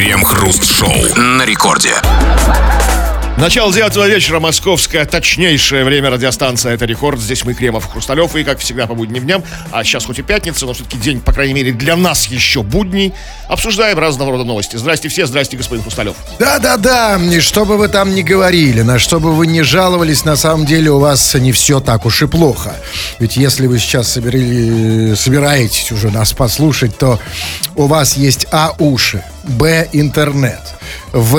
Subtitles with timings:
[0.00, 1.92] Крем-хруст-шоу на рекорде.
[3.36, 7.20] Начало девятого вечера, московское, точнейшее время радиостанция «Это рекорд».
[7.20, 10.64] Здесь мы, Кремов, Хрусталев, и, как всегда, по будним дням, а сейчас хоть и пятница,
[10.64, 13.12] но все-таки день, по крайней мере, для нас еще будний,
[13.46, 14.76] обсуждаем разного рода новости.
[14.76, 16.16] Здрасте все, здрасте, господин Хрусталев.
[16.38, 20.36] Да-да-да, и что бы вы там ни говорили, на что бы вы ни жаловались, на
[20.36, 22.74] самом деле у вас не все так уж и плохо.
[23.18, 27.18] Ведь если вы сейчас соберили, собираетесь уже нас послушать, то
[27.74, 30.60] у вас есть А уши, Б интернет,
[31.12, 31.38] В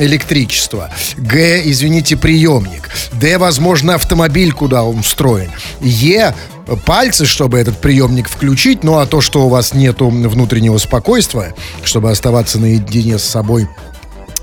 [0.00, 6.34] электричество, Г, извините, приемник, Д, возможно, автомобиль, куда он встроен, Е,
[6.84, 12.10] пальцы, чтобы этот приемник включить, ну а то, что у вас нету внутреннего спокойствия, чтобы
[12.10, 13.68] оставаться наедине с собой,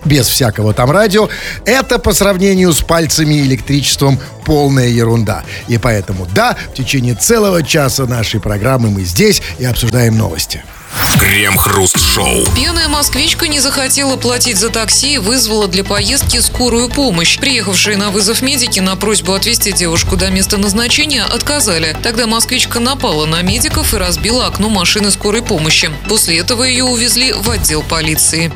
[0.05, 1.29] без всякого там радио,
[1.65, 5.43] это по сравнению с пальцами и электричеством полная ерунда.
[5.67, 10.63] И поэтому, да, в течение целого часа нашей программы мы здесь и обсуждаем новости.
[11.19, 12.45] Крем-хруст-шоу.
[12.55, 17.37] Пьяная москвичка не захотела платить за такси и вызвала для поездки скорую помощь.
[17.39, 21.95] Приехавшие на вызов медики на просьбу отвезти девушку до места назначения отказали.
[22.03, 25.89] Тогда москвичка напала на медиков и разбила окно машины скорой помощи.
[26.07, 28.51] После этого ее увезли в отдел полиции.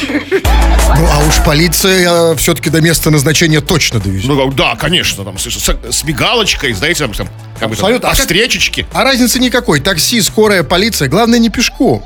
[0.00, 4.28] Ну, а уж полиция все-таки до места назначения точно довезет.
[4.28, 7.12] Ну, да, конечно, там, с, с- с мигалочкой, знаете, там,
[7.58, 8.08] как бы, Абсолютно.
[8.08, 8.86] А как- встречечке.
[8.92, 9.80] А разницы никакой.
[9.80, 11.08] Такси, скорая, полиция.
[11.08, 12.04] Главное, не пешком.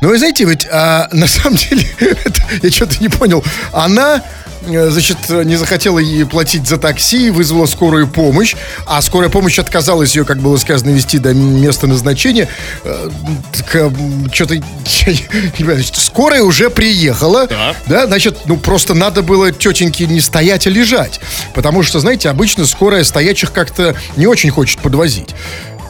[0.00, 3.44] Но вы знаете, ведь а, на самом деле, это, я что-то не понял.
[3.72, 4.20] Она, э,
[4.66, 8.54] значит, не захотела ей платить за такси, вызвала скорую помощь,
[8.86, 12.48] а скорая помощь отказалась ее, как было сказано, вести до места назначения.
[12.84, 13.10] Э,
[13.52, 13.90] так, э,
[14.32, 14.56] Что-то...
[15.58, 17.46] значит, Скорая уже приехала.
[17.46, 17.76] Так.
[17.86, 21.20] Да, значит, ну просто надо было тетеньке не стоять, а лежать.
[21.54, 25.34] Потому что, знаете, обычно скорая стоячих как-то не очень хочет подвозить.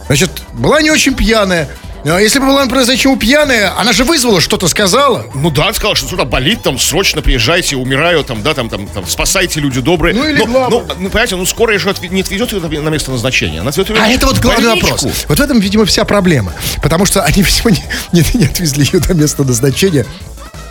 [0.07, 1.69] Значит, была не очень пьяная.
[2.07, 5.25] А Если бы была, например, зачем пьяная, она же вызвала, что-то сказала.
[5.35, 9.07] Ну да, сказал, что что-то болит, там, срочно приезжайте, умираю, там, да, там, там, там,
[9.07, 10.15] спасайте, люди добрые.
[10.15, 13.11] Ну, или Но- главное- ну, ну, понимаете, ну, скорая же не отвезет ее на- место
[13.11, 14.91] назначения, она ее А это вот главный больничку.
[14.91, 15.25] вопрос.
[15.29, 16.53] Вот в этом, видимо, вся проблема.
[16.83, 20.05] Потому что они, видимо, не, не- не отвезли ее до места назначения.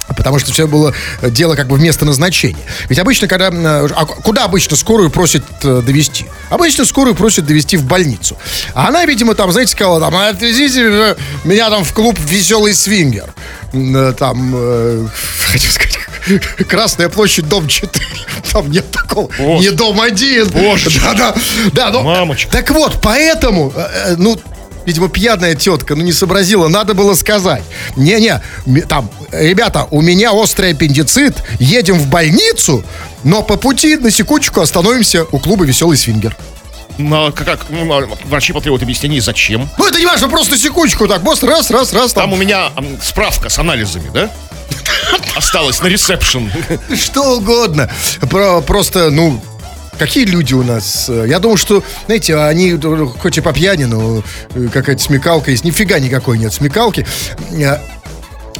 [0.07, 2.59] Потому что все было э, дело как бы в место назначения.
[2.89, 3.49] Ведь обычно, когда...
[3.49, 6.25] э, а куда обычно скорую просят э, довести?
[6.49, 8.37] Обычно скорую просят довести в больницу.
[8.73, 13.33] А она, видимо, там, знаете, сказала, там, «А отвезите меня там в клуб «Веселый свингер».
[13.71, 15.07] Там, э,
[15.51, 15.97] хочу сказать,
[16.67, 18.05] Красная площадь, дом 4.
[18.51, 19.29] Там нет такого.
[19.37, 19.69] Боже.
[19.69, 20.49] Не дом 1.
[20.49, 20.89] Боже.
[21.01, 21.35] Да, да.
[21.73, 22.51] Да, ну, Мамочка.
[22.51, 23.73] так вот, поэтому,
[24.17, 24.39] ну,
[24.85, 27.63] видимо, пьяная тетка, ну, не сообразила, надо было сказать.
[27.95, 28.41] Не-не,
[28.87, 32.83] там, ребята, у меня острый аппендицит, едем в больницу,
[33.23, 36.35] но по пути на секундочку остановимся у клуба «Веселый свингер».
[36.97, 39.67] Ну, а как, ну, а врачи потребуют объяснений, зачем.
[39.77, 42.25] Ну, это не важно, просто секундочку так, босс, раз, раз, раз, там.
[42.29, 42.71] Там у меня
[43.01, 44.29] справка с анализами, да?
[45.35, 46.51] Осталась на ресепшн.
[46.95, 47.89] Что угодно.
[48.29, 49.41] Про- просто, ну,
[49.97, 51.07] какие люди у нас?
[51.09, 52.79] Э, Я думаю, что, знаете, они
[53.19, 54.23] хоть и по пьяни, но
[54.55, 55.63] э, какая-то смекалка есть.
[55.63, 57.05] Нифига никакой нет смекалки.
[57.51, 57.77] Э,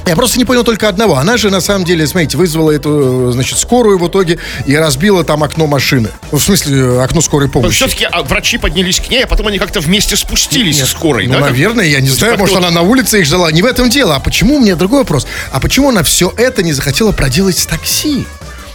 [0.06, 1.16] Я просто не понял только одного.
[1.16, 5.44] Она же, на самом деле, смотрите, вызвала эту, значит, скорую в итоге и разбила там
[5.44, 6.10] окно машины.
[6.32, 7.76] Ну, В смысле, окно скорой помощи.
[7.78, 11.36] Все-таки врачи поднялись к ней, а потом они как-то вместе спустились Нет, с скорой, ну,
[11.36, 11.40] да?
[11.40, 13.50] наверное, я не То знаю, может, она на улице их жила.
[13.52, 14.16] Не в этом дело.
[14.16, 15.26] А почему, у меня другой вопрос.
[15.54, 18.26] А почему она все это не захотела проделать с такси?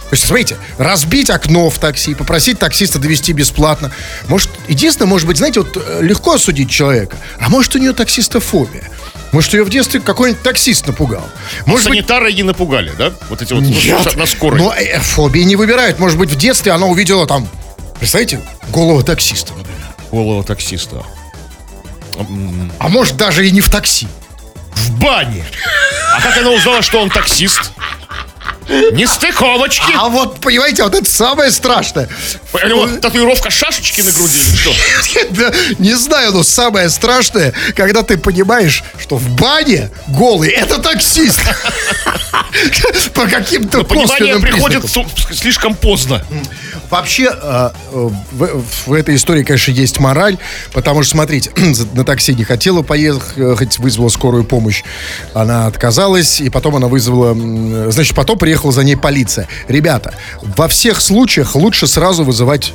[0.09, 3.91] То есть, смотрите, разбить окно в такси, попросить таксиста довести бесплатно.
[4.27, 8.89] Может, единственное, может быть, знаете, вот э, легко осудить человека, а может, у нее таксистофобия.
[9.31, 11.29] Может, ее в детстве какой-нибудь таксист напугал.
[11.67, 13.13] Может быть, Санитары не напугали, да?
[13.29, 14.15] Вот эти вот нет.
[14.15, 14.59] на скорой.
[14.59, 15.99] Но э, фобии не выбирают.
[15.99, 17.47] Может быть, в детстве она увидела там,
[17.99, 19.85] представляете, голову таксиста, например.
[20.11, 21.05] Голого таксиста.
[22.79, 24.07] А может, даже и не в такси.
[24.73, 25.45] В бане.
[26.15, 27.71] А как она узнала, что он таксист?
[28.69, 29.91] Нестыковочки.
[29.95, 32.07] А вот, понимаете, вот это самое страшное.
[32.67, 34.73] Него татуировка шашечки на груди или что?
[35.31, 41.39] Да, не знаю, но самое страшное, когда ты понимаешь, что в бане голый это таксист.
[43.13, 44.83] По каким-то Понимание приходит
[45.33, 46.23] слишком поздно.
[46.89, 50.37] Вообще, э, э, в, в этой истории, конечно, есть мораль,
[50.73, 51.51] потому что, смотрите,
[51.93, 54.83] на такси не хотела поехать, вызвала скорую помощь,
[55.33, 59.47] она отказалась, и потом она вызвала, м, значит, потом приехала за ней полиция.
[59.67, 62.73] Ребята, во всех случаях лучше сразу вызывать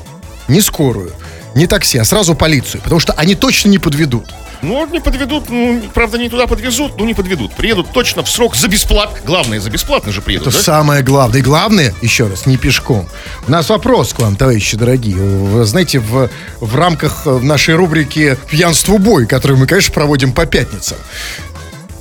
[0.48, 1.12] не скорую,
[1.54, 4.26] не такси, а сразу полицию, потому что они точно не подведут.
[4.62, 7.52] Ну, не подведут, ну, правда, не туда подвезут, ну, не подведут.
[7.52, 9.18] Приедут точно в срок за бесплатно.
[9.26, 10.62] Главное, за бесплатно же приедут, Это да?
[10.62, 11.40] самое главное.
[11.40, 13.06] И главное, еще раз, не пешком.
[13.46, 15.16] У нас вопрос к вам, товарищи дорогие.
[15.16, 16.30] Вы знаете, в,
[16.60, 20.96] в рамках э, нашей рубрики «Пьянству бой», которую мы, конечно, проводим по пятницам.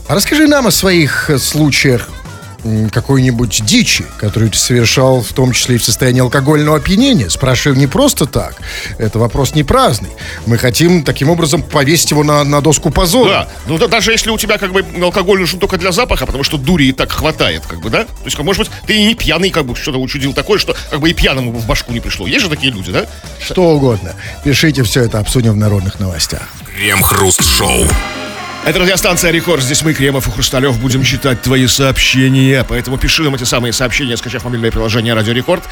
[0.08, 2.08] А расскажи нам о своих э, случаях
[2.92, 7.30] какой-нибудь дичи, которую ты совершал в том числе и в состоянии алкогольного опьянения.
[7.30, 8.56] Спрашиваем не просто так.
[8.98, 10.10] Это вопрос не праздный.
[10.46, 13.30] Мы хотим таким образом повесить его на, на доску позора.
[13.30, 16.44] Да, ну да, даже если у тебя как бы алкоголь нужен только для запаха, потому
[16.44, 18.04] что дури и так хватает, как бы, да?
[18.04, 20.76] То есть, как, может быть, ты и не пьяный, как бы, что-то учудил такое, что
[20.90, 22.28] как бы и пьяному в башку не пришло.
[22.28, 23.06] Есть же такие люди, да?
[23.40, 24.14] Что угодно.
[24.44, 26.48] Пишите все это, обсудим в народных новостях.
[26.76, 27.86] Крем-хруст-шоу.
[28.66, 29.62] Это радиостанция Рекорд.
[29.62, 32.66] Здесь мы, Кремов и Хрусталев, будем читать твои сообщения.
[32.68, 35.64] Поэтому пиши нам эти самые сообщения, скачав мобильное приложение Радио Рекорд.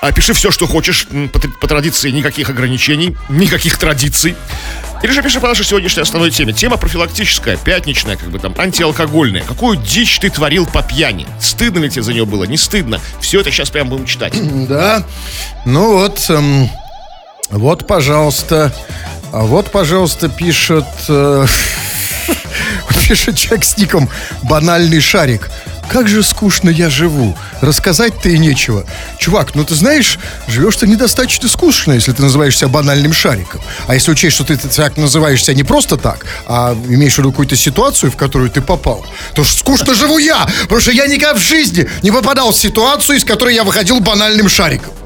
[0.00, 1.06] А пиши все, что хочешь.
[1.32, 4.34] По, по традиции никаких ограничений, никаких традиций.
[5.04, 6.52] Или же пиши по нашей сегодняшней основной теме.
[6.52, 9.44] Тема профилактическая, пятничная, как бы там, антиалкогольная.
[9.44, 11.28] Какую дичь ты творил по пьяни?
[11.40, 12.44] Стыдно ли тебе за нее было?
[12.44, 13.00] Не стыдно?
[13.20, 14.34] Все это сейчас прям будем читать.
[14.68, 15.04] Да.
[15.64, 16.68] Ну вот, эм,
[17.50, 18.74] вот, пожалуйста.
[19.32, 20.84] А вот, пожалуйста, пишет...
[21.08, 21.46] э,
[23.08, 24.08] пишет человек с ником
[24.42, 25.50] «Банальный шарик».
[25.88, 27.34] Как же скучно я живу.
[27.62, 28.84] Рассказать-то и нечего.
[29.16, 33.62] Чувак, ну ты знаешь, живешь ты недостаточно скучно, если ты называешь себя банальным шариком.
[33.86, 37.30] А если учесть, что ты так называешь себя не просто так, а имеешь в виду
[37.30, 41.32] какую-то ситуацию, в которую ты попал, то ж скучно живу я, потому что я никогда
[41.34, 44.97] в жизни не попадал в ситуацию, из которой я выходил банальным шариком.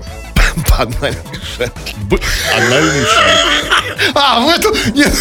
[0.69, 1.73] Банальный шарик.
[2.09, 3.63] Банальный шарик.
[4.15, 4.75] А, в эту...
[4.95, 5.13] Нет,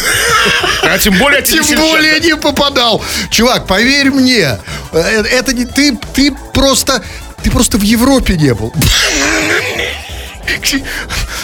[0.83, 1.41] А тем более...
[1.43, 3.03] тем более не попадал.
[3.29, 4.57] Чувак, поверь мне,
[4.91, 5.65] э, это не...
[5.65, 7.03] Ты, ты просто...
[7.43, 8.73] Ты просто в Европе не был.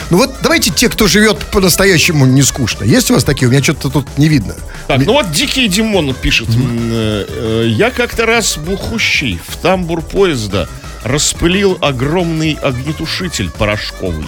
[0.10, 2.84] Ну вот давайте те, кто живет по-настоящему не скучно.
[2.86, 3.48] Есть у вас такие?
[3.48, 4.56] У меня что-то тут не видно.
[4.88, 6.48] Так, ну вот Дикий Димон пишет.
[6.50, 10.70] Э, э, Я как-то раз бухущий в тамбур поезда
[11.08, 14.28] распылил огромный огнетушитель порошковый.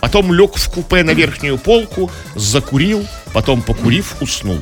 [0.00, 4.58] Потом лег в купе на верхнюю полку, закурил, потом, покурив, уснул.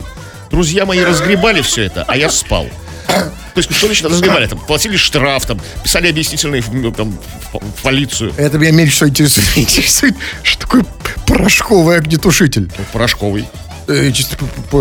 [0.51, 2.67] Друзья мои разгребали все это, а я спал.
[3.07, 4.47] То есть, что значит разгребали?
[4.47, 7.19] Там, платили штраф, там, писали объяснительные в, ну, там,
[7.53, 8.33] в, полицию.
[8.37, 9.49] Это меня меньше всего интересует.
[9.57, 10.85] Интересует, что такое
[11.27, 12.71] порошковый огнетушитель.
[12.77, 13.49] Ну, порошковый.
[13.89, 14.37] Э, чисто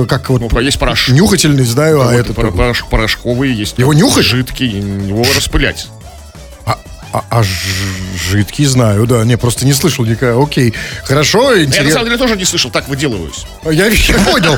[0.07, 1.15] как вот Ну, есть порошок.
[1.15, 2.33] нюхательный, знаю, а Вот, это...
[2.33, 3.79] пор- порошок- порошковый есть.
[3.79, 4.25] Его нюхать?
[4.25, 5.87] Жидкий, его распылять.
[7.11, 9.23] А, а- жидкий знаю, да.
[9.23, 10.41] Не, просто не слышал никогда.
[10.41, 10.73] Окей.
[11.03, 11.91] Хорошо, Я на интересно.
[11.91, 13.45] самом деле тоже не слышал, так выделываюсь.
[13.63, 14.57] Я, я понял.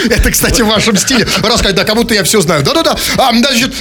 [0.10, 1.26] Это, кстати, в вашем стиле.
[1.42, 2.62] Рассказать, да, кому-то я все знаю.
[2.62, 2.96] Да-да-да.
[3.16, 3.72] А, значит,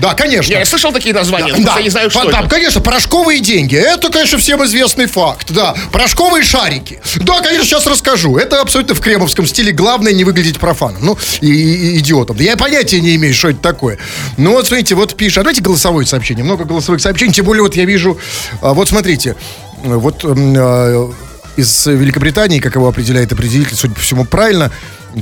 [0.00, 0.52] да, конечно.
[0.52, 3.76] Я слышал такие названия, Да, я не знаю, что там, конечно, порошковые деньги.
[3.76, 5.50] Это, конечно, всем известный факт.
[5.52, 7.00] Да, порошковые шарики.
[7.16, 8.36] Да, конечно, сейчас расскажу.
[8.36, 9.72] Это абсолютно в кремовском стиле.
[9.72, 11.04] Главное не выглядеть профаном.
[11.04, 12.36] Ну, и, и- идиотом.
[12.38, 13.98] Я понятия не имею, что это такое.
[14.36, 15.38] Ну, вот, смотрите, вот пишет.
[15.38, 16.44] А давайте голосовое сообщение.
[16.44, 17.32] Много голосовых сообщений.
[17.32, 18.18] Тем более, вот я вижу...
[18.62, 19.36] а, Вот, смотрите.
[19.82, 21.10] Вот а,
[21.56, 24.70] из Великобритании, как его определяет определитель, судя по всему, правильно,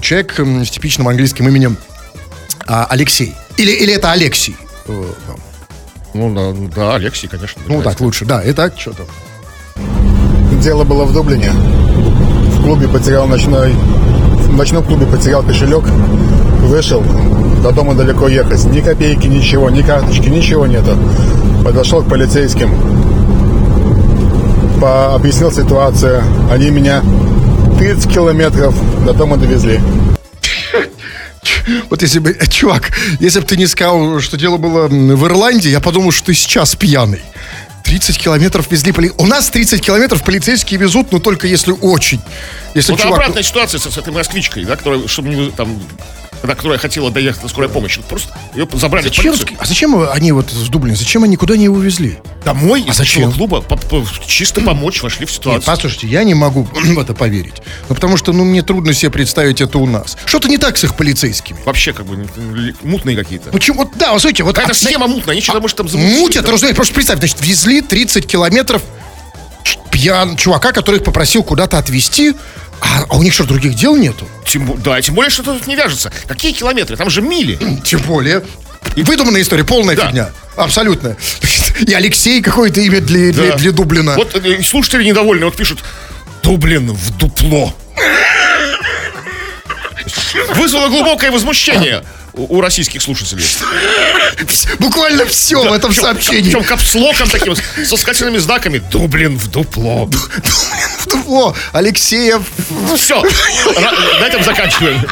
[0.01, 1.77] человек с типичным английским именем
[2.67, 3.35] а, Алексей.
[3.57, 4.57] Или, или это Алексей.
[4.87, 5.05] Э.
[6.15, 7.61] Ну, да, да, Алексей, конечно.
[7.67, 8.43] Ну, так лучше, да.
[8.47, 9.07] Итак, что там?
[10.63, 11.51] Дело было в Дублине.
[11.51, 13.73] В клубе потерял ночной...
[13.73, 15.85] В ночном клубе потерял кошелек.
[16.63, 17.03] Вышел.
[17.63, 18.65] До дома далеко ехать.
[18.65, 20.97] Ни копейки, ничего, ни карточки, ничего нету.
[21.65, 22.71] Подошел к полицейским.
[24.81, 25.15] По...
[25.15, 26.23] Объяснил ситуацию.
[26.51, 27.03] Они меня
[27.79, 28.75] 30 километров
[29.05, 29.81] до дома довезли.
[31.91, 35.81] Вот если бы, чувак, если бы ты не сказал, что дело было в Ирландии, я
[35.81, 37.23] подумал, что ты сейчас пьяный.
[37.85, 39.13] 30 километров везли поли...
[39.17, 42.21] У нас 30 километров полицейские везут, но только если очень.
[42.75, 43.19] Если Вот чувак...
[43.19, 45.81] обратная ситуация с, с этой москвичкой, да, которая, чтобы не, там,
[46.41, 48.01] когда, которая хотела доехать на скорой помощи.
[48.09, 49.57] Просто ее забрали в Зачем, полицию.
[49.59, 52.19] а зачем они вот в Дублине, зачем они куда не его везли?
[52.45, 53.33] Домой из зачем?
[53.33, 55.63] клуба по- по- чисто помочь, вошли в Нет, ситуацию.
[55.67, 57.55] послушайте, я не могу в это поверить.
[57.89, 60.17] Ну, потому что, ну, мне трудно себе представить это у нас.
[60.27, 61.59] Что-то не так с их полицейскими.
[61.65, 62.27] Вообще, как бы,
[62.83, 63.51] мутные какие-то.
[63.51, 63.79] Почему?
[63.79, 64.55] Вот, да, вот смотрите, вот...
[64.55, 66.55] Какая-то а, схема мутная, они что-то, может, там замутили, Мутят, там.
[66.55, 68.83] разумеется, просто представь, значит, везли 30 километров
[69.91, 72.35] пьян чувака, который их попросил куда-то отвезти,
[72.81, 74.29] а, а у них что, других дел нету?
[74.45, 76.13] Тем, да, тем более, что тут не вяжется.
[76.27, 76.97] Какие километры?
[76.97, 77.59] Там же мили.
[77.85, 78.43] Тем более.
[78.97, 80.07] Выдуманная история, полная Да.
[80.09, 80.31] фигня.
[80.57, 81.17] Абсолютно.
[81.87, 83.57] И Алексей какое-то имя для, для, Да.
[83.57, 84.15] для Дублина.
[84.15, 85.85] Вот э, слушатели недовольны, вот пишут,
[86.43, 87.75] Дублин в дупло.
[90.55, 92.05] Вызвало глубокое возмущение
[92.37, 93.45] у, у российских слушателей.
[94.79, 96.43] Буквально все в этом Причем- сообщении.
[96.43, 98.79] Причем капслоком таким, со скачанными знаками.
[98.91, 100.07] Дублин в дупло.
[100.99, 101.55] В дупло.
[101.73, 102.43] Алексеев.
[102.97, 105.07] Все, на этом заканчиваем.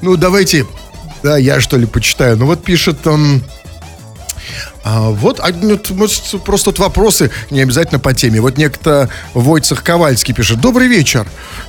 [0.00, 0.66] Ну, давайте.
[1.22, 2.36] Да, я что ли почитаю.
[2.36, 3.42] Ну, вот пишет там...
[4.84, 8.40] а, вот, а, ну, просто тут вопросы, не обязательно по теме.
[8.40, 10.60] Вот некто Войцех Ковальский пишет.
[10.60, 11.26] Добрый вечер.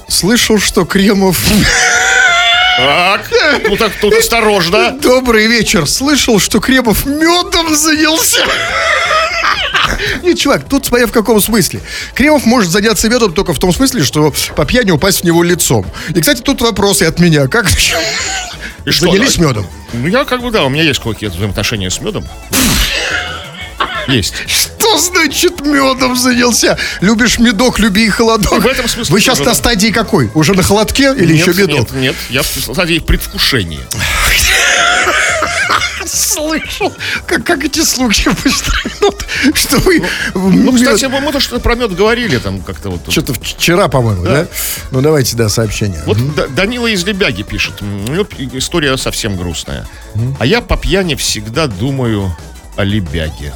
[0.08, 1.40] Слышал, что Кремов...
[2.86, 3.30] Так,
[3.68, 4.92] ну так тут осторожно.
[5.02, 5.86] Добрый вечер.
[5.88, 8.40] Слышал, что Кремов медом занялся.
[10.24, 11.82] Нет, чувак, тут смотря в каком смысле.
[12.14, 15.86] Кремов может заняться медом только в том смысле, что по пьяни упасть в него лицом.
[16.10, 17.48] И, кстати, тут вопросы от меня.
[17.48, 17.68] Как
[18.86, 19.68] И что, занялись а- медом?
[19.92, 22.26] Ну, я как бы, да, у меня есть какие-то взаимоотношения с медом.
[24.08, 24.34] Есть.
[25.00, 26.78] Значит медом занялся?
[27.02, 28.62] Любишь медок, люби и холодок.
[28.62, 29.54] В этом смысле Вы сейчас на да.
[29.56, 30.30] стадии какой?
[30.34, 31.92] Уже на холодке или еще медок?
[31.92, 33.82] Нет, нет, я в стадии предвкушения.
[36.06, 36.92] Слышал,
[37.28, 40.04] как, как эти слухи быстро идут, что вы...
[40.34, 43.12] Ну, мед- кстати, мы то, что про мед говорили там как-то вот.
[43.12, 44.48] Что-то вчера, по-моему, да.
[44.92, 46.02] Ну, давайте, да, сообщение.
[46.06, 47.82] Вот Да- Данила из Лебяги пишет.
[47.82, 49.88] У него история совсем грустная.
[50.40, 52.36] А я по пьяни всегда думаю
[52.76, 53.54] о Лебяге.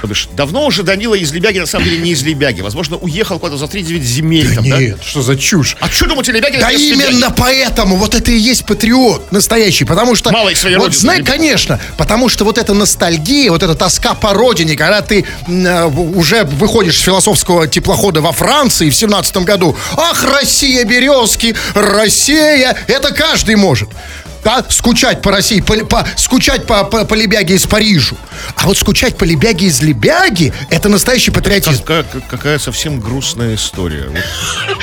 [0.00, 2.60] То бишь, давно уже Данила из Лебяги, на самом деле, не из Лебяги.
[2.60, 4.54] Возможно, уехал куда-то за 3-9 земель.
[4.54, 4.78] там, да?
[4.78, 5.76] Нет, что за чушь?
[5.80, 6.58] А что думаете, Лебяги?
[6.58, 7.10] Да с Лебяги?
[7.10, 10.30] именно поэтому вот это и есть патриот настоящий, потому что...
[10.30, 14.14] Мало из своей вот родины, знай, конечно, потому что вот эта ностальгия, вот эта тоска
[14.14, 19.76] по родине, когда ты э, уже выходишь с философского теплохода во Франции в семнадцатом году,
[19.96, 23.88] ах, Россия, березки, Россия, это каждый может.
[24.44, 28.16] Да, скучать по России, по, по- скучать по, по, по Лебяге из Парижу.
[28.56, 31.82] А вот скучать по Лебяге из Лебяги, это настоящий патриотизм.
[31.82, 34.04] Какая, какая совсем грустная история.
[34.08, 34.18] Вот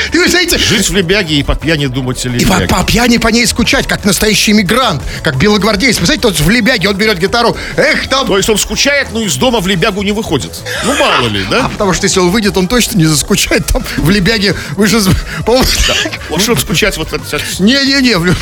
[0.13, 2.67] И вы знаете, жить в Лебяге и по пьяни думать о И по, Лебяге.
[2.67, 5.97] по пьяни по ней скучать, как настоящий иммигрант, как белогвардейец.
[5.97, 8.27] Представляете, тот в Лебяге, он берет гитару, эх, там...
[8.27, 10.51] То есть он скучает, но из дома в Лебягу не выходит.
[10.83, 11.69] Ну, мало ли, А да?
[11.69, 14.55] потому что если он выйдет, он точно не заскучает там в Лебяге.
[14.75, 14.99] Вы же...
[15.45, 15.65] по-моему,
[16.29, 18.15] Лучше он скучать вот от- от- Не-не-не,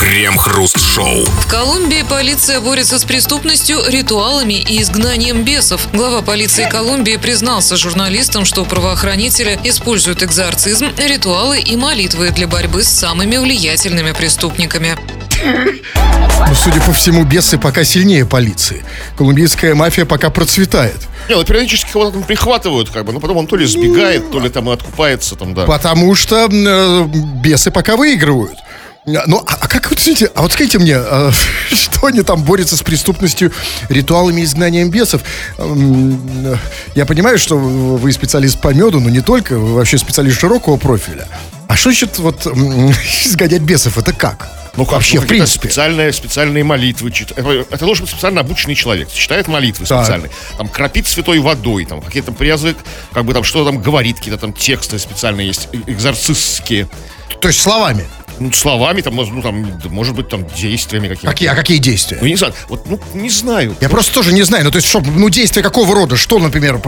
[0.00, 1.24] Крем-хруст-шоу.
[1.24, 5.88] В Колумбии полиция борется с преступностью, ритуалами и изгнанием бесов.
[5.92, 12.88] Глава полиции Колумбии признался журналистам, что правоохранители используют экзорцизм, ритуалы и молитвы для борьбы с
[12.88, 14.96] самыми влиятельными преступниками.
[15.44, 18.84] Ну, судя по всему, бесы пока сильнее полиции.
[19.16, 20.96] Колумбийская мафия пока процветает.
[21.28, 24.40] Не, ну периодически кого-то там прихватывают, как бы, но потом он то ли сбегает, то
[24.40, 25.66] ли там и откупается, там, да.
[25.66, 27.04] Потому что э,
[27.42, 28.56] бесы пока выигрывают.
[29.06, 31.30] Ну, а, а как вот, смотрите, а вот скажите мне, э,
[31.72, 33.50] что они там борются с преступностью,
[33.88, 35.22] ритуалами и изгнанием бесов?
[35.58, 36.20] Эм,
[36.52, 36.56] э,
[36.94, 41.26] Я понимаю, что вы специалист по меду, но не только, вы вообще специалист широкого профиля.
[41.66, 42.46] А что значит вот
[43.24, 43.96] изгонять бесов?
[43.96, 44.48] Это как?
[44.76, 45.68] Ну, как, вообще, ну, в принципе.
[45.68, 47.10] Специальные, специальные молитвы.
[47.10, 49.10] чит- Это, должен быть специально обученный человек.
[49.10, 50.04] Читает молитвы Так.
[50.04, 50.30] специальные.
[50.58, 52.76] Там кропит святой водой, там какие-то приязы,
[53.12, 56.86] как бы там что-то там говорит, какие-то там тексты специальные есть, э- экзорцистские.
[57.40, 58.06] То есть словами.
[58.40, 61.30] Ну, словами, там, ну, там, может быть, там, действиями какими-то.
[61.30, 62.18] Какие, а какие действия?
[62.20, 62.54] Ну, не знаю.
[62.68, 63.76] Вот, ну, не знаю.
[63.82, 64.64] Я просто тоже не знаю.
[64.64, 66.16] Ну, то есть, что, ну, действия какого рода?
[66.16, 66.78] Что, например,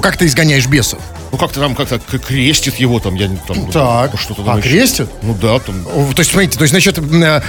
[0.00, 0.98] как ты изгоняешь бесов?
[1.30, 3.58] Ну, как-то там как-то крестит его, там, я не там.
[3.58, 4.18] ну, Так.
[4.18, 4.68] Что-то А, там еще.
[4.70, 5.08] крестит?
[5.22, 5.84] Ну, да, там.
[5.84, 7.40] То есть, смотрите, то есть, значит, э,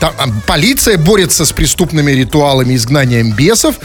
[0.00, 3.76] там, а, полиция борется с преступными ритуалами, изгнанием бесов,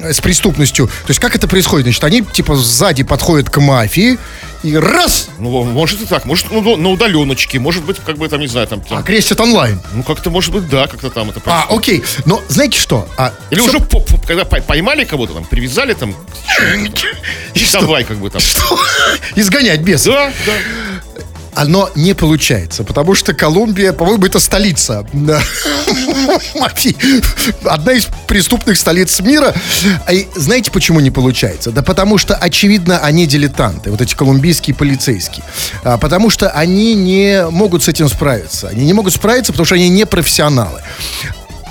[0.00, 0.88] э, с преступностью.
[0.88, 1.84] То есть, как это происходит?
[1.86, 4.18] Значит, они, типа, сзади подходят к мафии
[4.62, 6.24] и раз, Ну, может и так.
[6.24, 7.58] Может, ну, на удаленочке.
[7.58, 8.80] Может быть, как бы там, не знаю, там.
[8.80, 9.80] там- а крестят онлайн.
[9.94, 11.78] ну, как-то, может быть, да, как-то там это А, происходит.
[11.78, 12.04] окей.
[12.26, 13.08] Но знаете что?
[13.16, 16.14] А, Или всё- уже, по- по- когда пой- поймали кого-то, там, привязали, там,
[17.54, 18.40] и давай, как бы там.
[19.36, 20.14] изгонять бесов.
[20.14, 20.52] Да,
[21.16, 21.22] да.
[21.54, 25.06] Оно не получается, потому что Колумбия, по-моему, это столица
[26.54, 26.96] мафии.
[27.64, 29.54] Одна из преступных столиц мира.
[30.10, 31.70] И знаете, почему не получается?
[31.70, 35.44] Да потому что, очевидно, они дилетанты, вот эти колумбийские полицейские.
[35.84, 38.68] А, потому что они не могут с этим справиться.
[38.68, 40.80] Они не могут справиться, потому что они не профессионалы.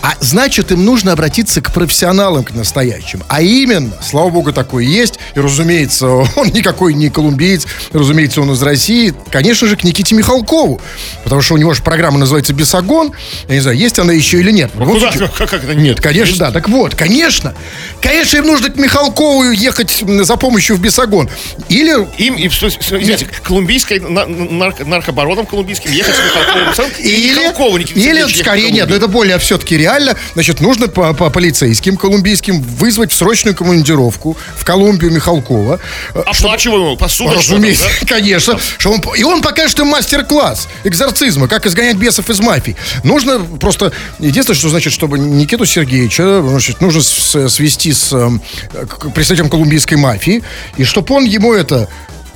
[0.02, 3.22] А значит, им нужно обратиться к профессионалам, к настоящим.
[3.28, 5.20] А именно, слава богу, такой есть.
[5.36, 7.68] И, разумеется, он никакой не колумбиец.
[7.94, 9.14] Разумеется, он из России.
[9.32, 10.82] Конечно же, к Никите Михалкову.
[11.24, 13.12] Потому что у него же программа называется «Бесогон».
[13.48, 14.72] Я не знаю, есть она еще или нет.
[14.74, 15.12] Любом Куда?
[15.12, 16.52] случае- Как, как это нет, конечно, да.
[16.52, 17.54] Так вот, конечно.
[18.02, 21.30] Конечно, им нужно к Михалкову ехать за помощью в Бесогон.
[21.70, 26.92] Или Им, и, извините, колумбийской, на- нарко- наркобаронам колумбийским ехать с Михалковым.
[27.00, 29.91] Или, Михалкову, или ехать скорее нет, но это более все-таки реально.
[30.34, 35.80] Значит, нужно по, по полицейским колумбийским вызвать в срочную командировку в Колумбию Михалкова.
[36.16, 37.36] э, Оплачиваемую посуду.
[37.36, 38.58] Разумеется, конечно.
[38.78, 42.76] Что он, и он покажет им мастер-класс экзорцизма, как изгонять бесов из мафии.
[43.04, 43.92] Нужно просто...
[44.20, 50.44] Единственное, что значит, чтобы Никиту Сергеевича значит, нужно свести с э, к- представителем колумбийской мафии,
[50.78, 51.88] и чтобы он ему это...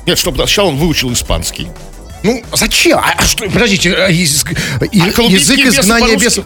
[0.05, 1.67] Нет, чтобы сначала он выучил испанский.
[2.24, 2.97] Ну, зачем?
[2.97, 4.51] А, а что, подождите, а, язык,
[4.91, 6.45] и- А язык изгнания бесов...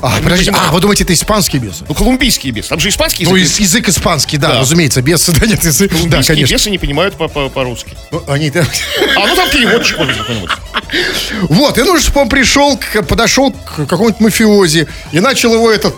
[0.00, 1.82] А, Они подождите, а, вы думаете, это испанский бес?
[1.88, 2.68] Ну, колумбийские бесы.
[2.68, 3.52] Там же испанский Ну, язык.
[3.54, 4.60] из- язык испанский, да, Да.
[4.60, 6.52] разумеется, бес, да, нет, язык, да, конечно.
[6.54, 7.96] бесы не понимают по- по- по-русски.
[8.10, 10.50] Ну, Они, А ну там переводчик может какой-нибудь.
[11.48, 15.94] Вот, и нужно, чтобы он пришел, подошел к какому-нибудь мафиози и начал его этот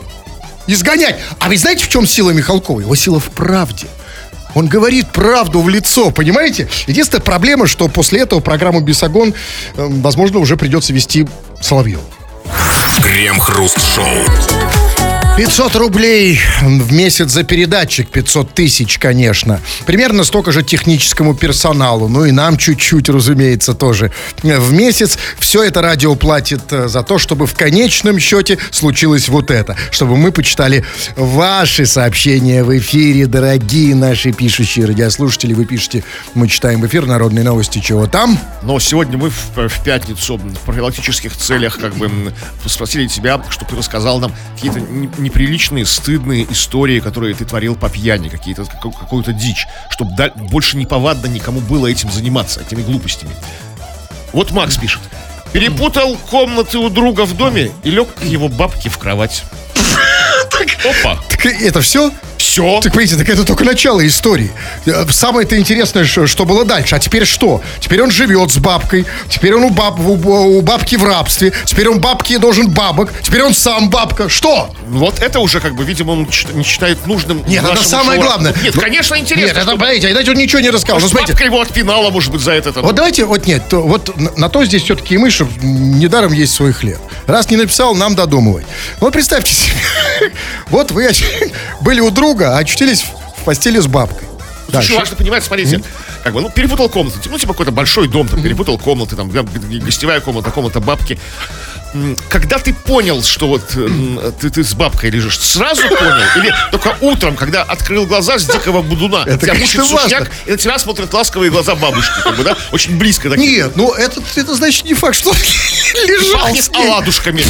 [0.66, 1.16] изгонять.
[1.40, 2.80] А вы знаете, в чем сила Михалкова?
[2.80, 3.86] Его сила в правде.
[4.54, 6.68] Он говорит правду в лицо, понимаете?
[6.86, 9.34] Единственная проблема, что после этого программу «Бесогон»,
[9.76, 11.26] э, возможно, уже придется вести
[11.60, 12.00] Соловьев.
[13.02, 14.85] Крем-хруст-шоу.
[15.36, 19.60] 500 рублей в месяц за передатчик, 500 тысяч, конечно.
[19.84, 24.12] Примерно столько же техническому персоналу, ну и нам чуть-чуть, разумеется, тоже.
[24.42, 29.50] В месяц все это радио платит э, за то, чтобы в конечном счете случилось вот
[29.50, 29.76] это.
[29.90, 35.52] Чтобы мы почитали ваши сообщения в эфире, дорогие наши пишущие радиослушатели.
[35.52, 36.02] Вы пишете,
[36.32, 38.38] мы читаем в эфир народные новости, чего там.
[38.62, 42.10] Но сегодня мы в, в пятницу в профилактических целях как бы
[42.64, 44.80] спросили тебя, чтобы ты рассказал нам какие-то
[45.26, 50.12] неприличные, стыдные истории, которые ты творил по пьяни, какие-то каку- какую-то дичь, чтобы
[50.50, 53.33] больше не повадно никому было этим заниматься, этими глупостями.
[54.33, 55.00] Вот Макс пишет.
[55.52, 59.45] Перепутал комнаты у друга в доме и лег к его бабке в кровать.
[60.85, 62.11] Опа, Так это все?
[62.56, 62.80] Все.
[62.80, 64.50] Так, понимаете, так это только начало истории.
[64.86, 66.94] Э, Самое-то интересное, что, было дальше.
[66.96, 67.62] А теперь что?
[67.80, 69.04] Теперь он живет с бабкой.
[69.28, 71.52] Теперь он у, баб, у, у бабки в рабстве.
[71.66, 73.12] Теперь он бабке должен бабок.
[73.22, 74.28] Теперь он сам бабка.
[74.30, 74.70] Что?
[74.88, 77.42] Вот это уже, как бы, видимо, он не считает нужным.
[77.46, 78.26] Нет, это самое шоу.
[78.28, 78.54] главное.
[78.62, 79.46] Нет, Ну, конечно, интересно.
[79.46, 81.00] Нет, это, что- понимаете, знаете, он ничего не рассказал.
[81.00, 82.72] Ну, смотрите, бабка его отпинала, может быть, за это.
[82.72, 82.84] Там.
[82.84, 86.32] вот давайте, вот нет, то- вот на, на то здесь все-таки и мы, что недаром
[86.32, 86.98] есть свой хлеб.
[87.26, 88.64] Раз не написал, нам додумывай.
[89.00, 89.75] Вот представьте себе,
[90.70, 91.08] вот вы
[91.80, 93.04] были у друга, а очутились
[93.36, 94.28] в постели с бабкой.
[94.68, 94.94] Очень Дальше.
[94.96, 95.82] важно понимать, смотрите,
[96.24, 97.18] как бы, ну, перепутал комнаты.
[97.30, 101.20] Ну, типа какой-то большой дом, там, перепутал комнаты, там, гостевая комната, комната бабки.
[102.28, 103.62] Когда ты понял, что вот
[104.40, 106.14] ты, ты с бабкой лежишь, сразу понял?
[106.36, 110.56] Или только утром, когда открыл глаза с дикого будуна, Это, тебя мучает сушняк, и на
[110.56, 112.56] тебя смотрят ласковые глаза бабушки, как бы, да?
[112.72, 113.64] Очень близко такие.
[113.64, 115.36] Нет, ну это, это значит не факт, что он
[116.06, 116.88] лежал Пахнет с ней.
[116.88, 117.44] оладушками.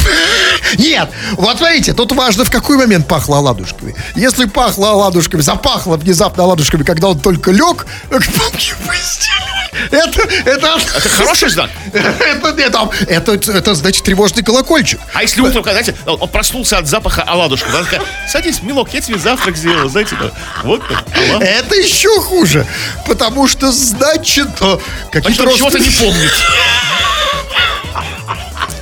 [0.78, 3.94] Нет, вот смотрите, тут важно, в какой момент пахло оладушками.
[4.14, 9.32] Если пахло оладушками, запахло внезапно оладушками, когда он только лег к бабке в постель,
[9.90, 11.71] это, это, Это хороший знак.
[11.92, 15.00] это, это, это, это, значит тревожный колокольчик.
[15.14, 19.00] А если утром, когда, знаете, он проснулся от запаха оладушка, она такая, садись, милок, я
[19.00, 20.16] тебе завтрак сделала, знаете,
[20.62, 21.44] вот так, оладушки.
[21.44, 22.66] Это еще хуже,
[23.06, 24.78] потому что значит э,
[25.10, 26.32] какие-то он чего-то не помнит.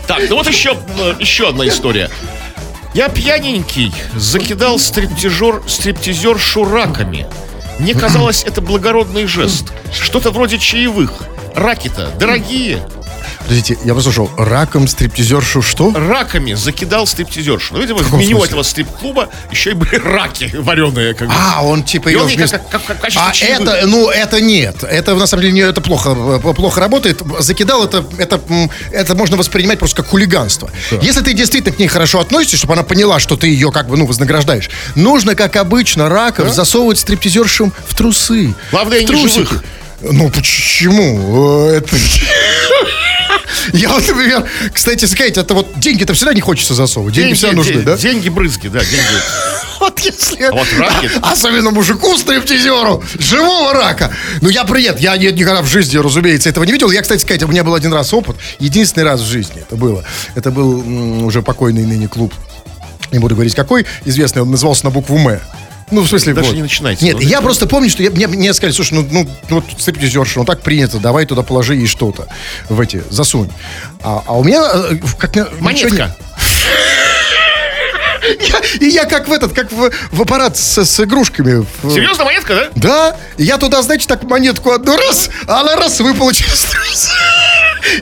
[0.07, 0.77] Так, ну вот еще,
[1.19, 2.11] еще одна история.
[2.93, 7.27] Я пьяненький закидал стриптизер, стриптизершу раками.
[7.79, 9.73] Мне казалось, это благородный жест.
[9.93, 11.11] Что-то вроде чаевых.
[11.57, 12.87] Раки-то дорогие.
[13.45, 15.93] Подождите, я послушал, раком стриптизершу что?
[15.95, 17.75] Раками закидал стриптизершу.
[17.75, 18.47] Ну, видимо, в меню смысле?
[18.49, 21.13] этого стрип-клуба еще и были раки вареные.
[21.13, 21.35] Как бы.
[21.37, 23.69] А, он типа И ее он вместо- как- как- как качестве А чаевых.
[23.69, 24.83] это, ну, это нет.
[24.83, 27.21] Это, на самом деле, не- это плохо, э, плохо работает.
[27.41, 28.41] Закидал, это, это,
[28.91, 30.71] это можно воспринимать просто как хулиганство.
[31.03, 33.99] Если ты действительно к ней хорошо относишься, чтобы она поняла, что ты ее как бы,
[33.99, 38.55] ну, вознаграждаешь, нужно, как обычно, раков засовывать стриптизершим в трусы.
[38.71, 39.29] Главное, в не трусики.
[39.45, 39.65] живых.
[40.01, 41.69] Ну, почему?
[41.71, 41.97] Э, Это...
[43.73, 47.15] Я вот, например, кстати, сказать, это вот деньги-то всегда не хочется засовывать.
[47.15, 47.97] Деньги, всегда нужны, де- да?
[47.97, 48.95] Деньги брызги, да, деньги.
[49.81, 50.45] Вот если...
[50.45, 54.11] А вот раки- Особенно мужику стриптизеру, живого рака.
[54.41, 56.91] Ну, я привет, я ни- никогда в жизни, разумеется, этого не видел.
[56.91, 60.05] Я, кстати, сказать, у меня был один раз опыт, единственный раз в жизни это было.
[60.37, 62.33] Это был уже покойный ныне клуб.
[63.13, 65.39] Не буду говорить какой, известный, он назывался на букву «М».
[65.91, 66.57] Ну, в смысле, Даже вот.
[66.57, 67.05] не начинайте.
[67.05, 69.65] Нет, Ну, я просто помню, что я, мне, мне сказали, слушай, ну, ну, ну вот
[69.79, 72.27] стриптизерша, ну так принято, давай туда положи ей что-то
[72.69, 73.51] в эти, засунь.
[74.03, 75.61] А, а у меня, э, как...
[75.61, 76.17] Монетка.
[78.41, 81.67] Я- и я как в этот, как в, в аппарат с, с игрушками.
[81.83, 82.71] Серьезно, монетка, да?
[82.75, 86.67] Да, я туда, знаете, так монетку одну раз, а она раз выпала через.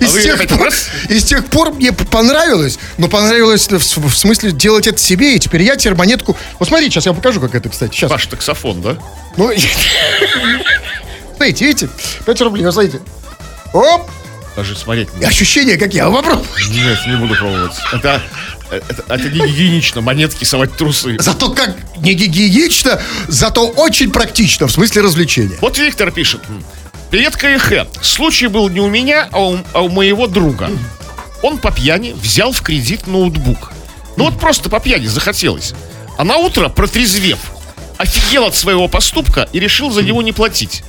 [0.01, 0.87] И, А с вы тех пор, раз?
[1.09, 5.39] и с тех пор мне понравилось, но понравилось в, в смысле делать это себе, и
[5.41, 6.37] теперь я теперь монетку...
[6.61, 8.09] Вот смотрите, сейчас я покажу, как это, кстати, сейчас.
[8.11, 8.97] Ваш таксофон, да?
[9.37, 9.51] Ну,
[11.37, 11.89] смотрите, видите,
[12.27, 13.01] 5 рублей, вот смотрите.
[13.73, 14.09] Оп,
[14.57, 16.47] Даже смотреть ощущение какие, а попробуй.
[16.71, 17.73] Нет, не буду пробовать.
[17.93, 18.23] Это,
[18.77, 21.17] это, это не гигиенично, монетки совать трусы.
[21.19, 25.57] Зато как не гигиенично, зато очень практично, в смысле развлечения.
[25.61, 26.41] Вот Виктор пишет.
[27.11, 27.87] Привет, КХ.
[28.03, 30.71] Случай был не у меня, а у, а у моего друга.
[31.43, 33.73] Он по пьяни взял в кредит ноутбук.
[34.17, 35.75] Ну вот просто по пьяни захотелось.
[36.17, 37.52] А на утро, протрезвев,
[38.03, 40.83] офигел от своего поступка и решил за него не платить.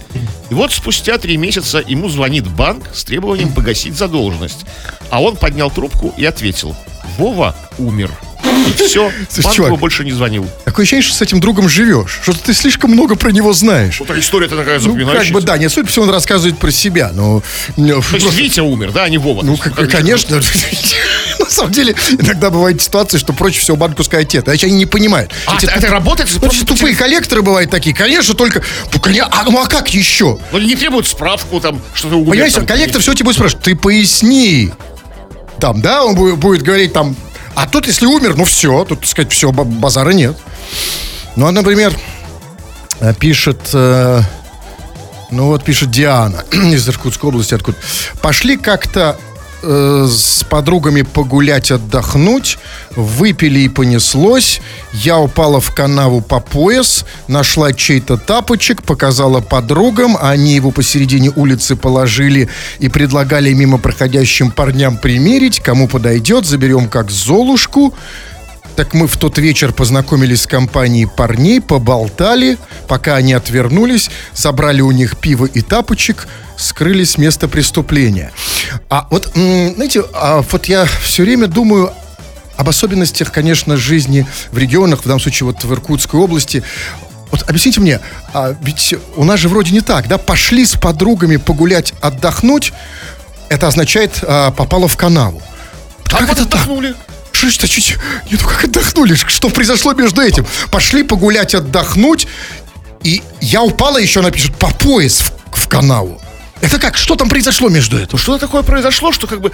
[0.50, 4.66] И вот спустя три месяца ему звонит банк с требованием погасить задолженность.
[5.12, 6.76] А он поднял трубку и ответил.
[7.18, 8.12] Вова умер.
[8.78, 9.12] Все,
[9.44, 9.80] банк чувак.
[9.80, 10.48] больше не звонил.
[10.66, 12.20] Такое ощущение, что с этим другом живешь.
[12.24, 14.00] Что ты слишком много про него знаешь.
[14.00, 15.34] Вот история-то такая Ну, как запоминающаяся.
[15.34, 17.42] бы, да, нет, судя по всему, он рассказывает про себя, но...
[17.76, 19.44] То есть просто- Витя умер, да, а не Вова.
[19.44, 20.42] Ну, как- конечно.
[21.40, 24.44] На самом деле, иногда бывают ситуации, что проще всего банковская отец.
[24.44, 25.32] Значит, они не понимают.
[25.46, 26.30] А, Эти это работает?
[26.34, 27.96] Ну, Просто тупые коллекторы бывают такие.
[27.96, 28.62] Конечно, только...
[28.94, 30.40] Ну, а, ну, а как еще?
[30.52, 32.16] Ну, не требуют справку, там, что-то
[32.52, 34.72] там, коллектор все тебе будет спрашивать, ты поясни.
[35.60, 37.16] Там, да, он будет говорить там,
[37.56, 40.36] а тут, если умер, ну все, тут, так сказать, все, базара нет.
[41.36, 41.94] Ну, а, например,
[43.00, 44.22] э, пишет, э,
[45.32, 47.78] ну вот пишет Диана из Иркутской области, откуда.
[48.22, 49.18] Пошли как-то
[49.64, 52.60] э, с подругами погулять, отдохнуть,
[52.96, 54.62] выпили и понеслось.
[54.94, 61.76] Я упала в канаву по пояс, нашла чей-то тапочек, показала подругам, они его посередине улицы
[61.76, 62.50] положили
[62.80, 67.94] и предлагали мимо проходящим парням примерить, кому подойдет, заберем как золушку.
[68.76, 72.58] Так мы в тот вечер познакомились с компанией парней, поболтали,
[72.88, 78.32] пока они отвернулись, забрали у них пиво и тапочек, скрылись с места преступления.
[78.90, 81.94] А вот, знаете, а вот я все время думаю
[82.58, 86.64] об особенностях, конечно, жизни в регионах, в данном случае вот в Иркутской области.
[87.32, 88.00] Вот объясните мне,
[88.34, 90.18] а ведь у нас же вроде не так, да?
[90.18, 92.74] Пошли с подругами погулять, отдохнуть,
[93.50, 95.42] это означает а, попало в канаву.
[96.06, 96.68] А Как вот это так?
[97.52, 97.98] Что ж, чуть,
[98.32, 99.16] не, ну как отдохнули?
[99.16, 100.46] Что произошло между этим?
[100.72, 102.28] Пошли погулять, отдохнуть,
[103.04, 105.20] и я упала еще, она пишет, по пояс
[105.52, 106.22] в, в канаву.
[106.64, 106.98] Это как?
[106.98, 108.10] Что там произошло между этим?
[108.14, 109.52] Ну, что такое произошло, что как бы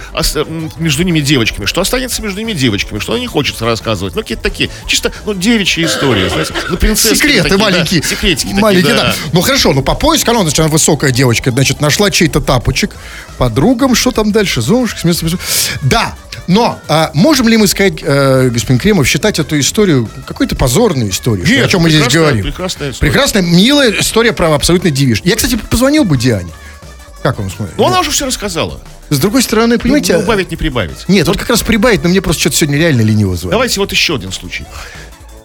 [0.78, 4.14] между ними девочками, что останется между ними девочками, что она не хочется рассказывать.
[4.14, 8.02] Ну, какие-то такие, чисто, ну, девичьи истории, знаете, ну, принцесски Секреты такие, да, маленькие.
[8.02, 9.02] секретики такие, маленькие, да.
[9.02, 9.14] да.
[9.32, 12.94] Ну хорошо, ну по пояс канал, значит, она высокая девочка, значит, нашла чей-то тапочек,
[13.38, 15.26] подругам, что там дальше, золушка, с места.
[15.82, 16.14] Да,
[16.46, 21.44] но а, можем ли мы сказать, э, господин Кремов, считать эту историю какой-то позорной историей?
[21.44, 22.42] Что- Нет, о чем мы здесь говорим?
[22.44, 23.10] прекрасная история.
[23.12, 25.20] Прекрасная, милая история про абсолютно дивиш.
[25.24, 26.50] Я, кстати, позвонил бы Диане.
[27.22, 27.76] Как вам смотрит?
[27.76, 28.80] Ну, она уже все рассказала.
[29.10, 30.16] С другой стороны, понимаете...
[30.16, 31.08] Ну, убавить, не прибавить.
[31.08, 33.52] Нет, вот как раз прибавить, но мне просто что-то сегодня реально лениво звонит.
[33.52, 34.64] Давайте вот еще один случай.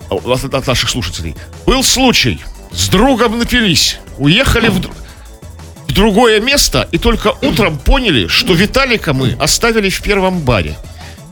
[0.10, 1.36] А, От, от наших слушателей.
[1.66, 2.42] Был случай.
[2.72, 3.98] С другом напились.
[4.18, 10.40] Уехали в, в другое место и только утром поняли, что Виталика мы оставили в первом
[10.42, 10.78] баре.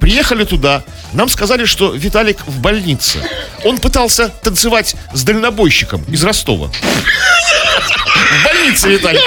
[0.03, 3.19] Приехали туда, нам сказали, что Виталик в больнице.
[3.63, 6.69] Он пытался танцевать с дальнобойщиком из Ростова.
[6.69, 9.21] В больнице Виталик.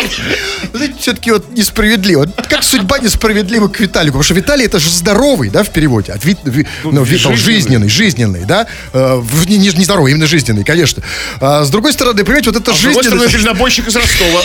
[1.01, 2.27] все-таки вот несправедливо.
[2.51, 4.19] Как судьба несправедлива к Виталику?
[4.19, 6.12] Потому что Виталий это же здоровый, да, в переводе.
[6.12, 7.89] От ви- ви- ну, ви- там, жизненный.
[7.89, 8.67] жизненный, жизненный, да.
[8.93, 11.03] Э, не, не, не здоровый, именно жизненный, конечно.
[11.41, 14.43] А с другой стороны, понимаете, вот это А с другой стороны, дальнобойщик из Ростова.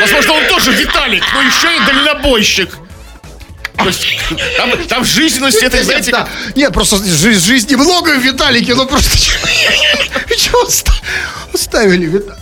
[0.00, 2.78] Возможно, он тоже Виталик, но еще и дальнобойщик.
[4.88, 6.10] Там, жизненность, это, знаете.
[6.54, 9.16] Нет, просто жи- жизни много в Виталике, но просто...
[10.36, 10.92] Чего оста-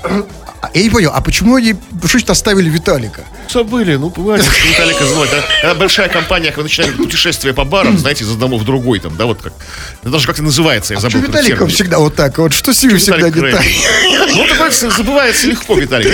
[0.62, 0.70] Виталика?
[0.78, 3.22] Я не понял, а почему они что значит оставили Виталика?
[3.52, 5.30] Забыли, ну, бывает, что Виталика звонит.
[5.32, 5.42] да.
[5.62, 9.26] Когда большая компания, когда начинает путешествие по барам, знаете, из одного в другой, там, да,
[9.26, 9.52] вот как.
[10.02, 11.26] Это даже как-то называется, я Что забыл.
[11.28, 11.74] Виталиком термин.
[11.74, 12.38] всегда вот так?
[12.38, 13.64] Вот что с ним всегда Виталик не так?
[14.36, 16.08] Ну, такое забывается легко, Виталик.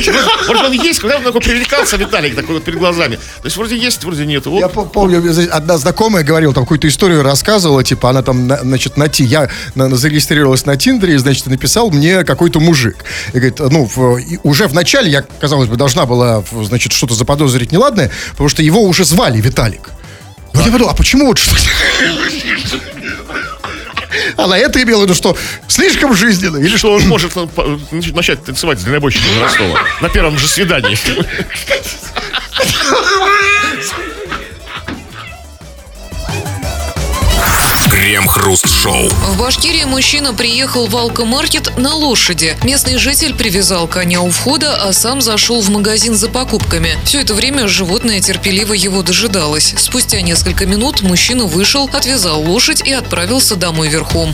[0.49, 3.17] Может, он есть, когда он такой привлекался, Виталик, такой вот перед глазами.
[3.17, 4.47] То есть, вроде есть, вроде нет.
[4.47, 4.61] Вот.
[4.61, 8.97] Я по- помню, одна знакомая говорила, там какую-то историю рассказывала, типа, она там, на- значит,
[8.97, 12.97] на Ти, я зарегистрировалась на Тиндере, значит, написал мне какой-то мужик.
[13.35, 13.91] И говорит, ну,
[14.37, 18.63] и уже в начале я, казалось бы, должна была, значит, что-то заподозрить неладное, потому что
[18.63, 19.91] его уже звали Виталик.
[20.53, 21.55] Вот я подумал, а почему вот что
[24.37, 25.37] Она это имела в виду, что
[25.69, 27.79] слишком жизненно, или что он может ну, по-
[28.15, 30.99] начать танцевать с дальнобойщиком Ростова на первом же свидании.
[38.07, 39.09] Крем-хруст-шоу.
[39.09, 42.57] В Башкирии мужчина приехал в алкомаркет на лошади.
[42.63, 46.97] Местный житель привязал коня у входа, а сам зашел в магазин за покупками.
[47.05, 49.75] Все это время животное терпеливо его дожидалось.
[49.77, 54.33] Спустя несколько минут мужчина вышел, отвязал лошадь и отправился домой верхом.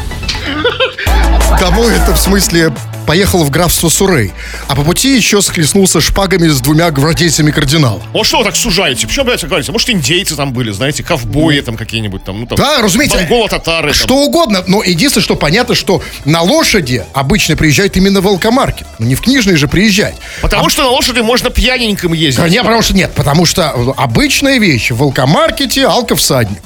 [1.59, 2.75] Кому это в смысле
[3.07, 4.33] поехал в графство Сурей,
[4.69, 8.03] а по пути еще схлестнулся шпагами с двумя гвардейцами кардинала.
[8.15, 9.07] Ну что вы так сужаете?
[9.07, 9.73] Почему, блядь, говорите?
[9.73, 12.57] Может, индейцы там были, знаете, ковбои там какие-нибудь там, ну там.
[12.57, 13.19] Да, разумеется.
[13.19, 13.89] Монголо-татары.
[13.89, 13.95] там.
[13.95, 18.87] Что угодно, но единственное, что понятно, что на лошади обычно приезжают именно в алкомаркет.
[18.99, 20.15] Ну, не в книжный же приезжать.
[20.41, 22.45] Потому что на лошади можно пьяненьким ездить.
[22.51, 24.91] Нет, потому что нет, потому что обычная вещь.
[24.91, 26.63] В алкомаркете алковсадник.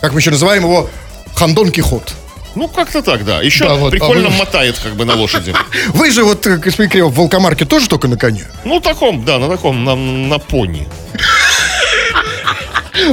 [0.00, 0.88] Как мы еще называем его,
[1.34, 2.14] Хандон Кихот.
[2.54, 3.40] Ну, как-то так, да.
[3.42, 5.54] Еще Да, вот, прикольно а вы- мотает как бы на лошади.
[5.88, 8.46] Вы же вот, э, господин Кремов, в алкомаркете тоже только на коне?
[8.64, 10.86] Ну, таком, да, на таком, на, на пони.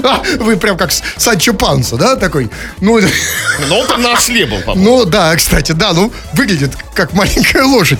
[0.03, 2.49] А, вы прям как Санчо Панса, да, такой?
[2.81, 2.99] Ну,
[3.69, 4.99] Но он там на осле был, по-моему.
[4.99, 7.99] ну да, кстати, да, ну выглядит как маленькая лошадь.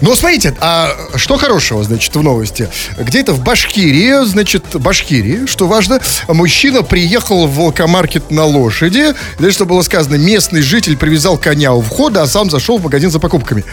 [0.00, 2.68] Но смотрите, а что хорошего, значит, в новости?
[2.98, 9.14] Где-то в Башкирии, значит, Башкирии, что важно, мужчина приехал в волкомаркет на лошади.
[9.38, 10.16] Знаете, что было сказано?
[10.16, 13.64] Местный житель привязал коня у входа, а сам зашел в магазин за покупками.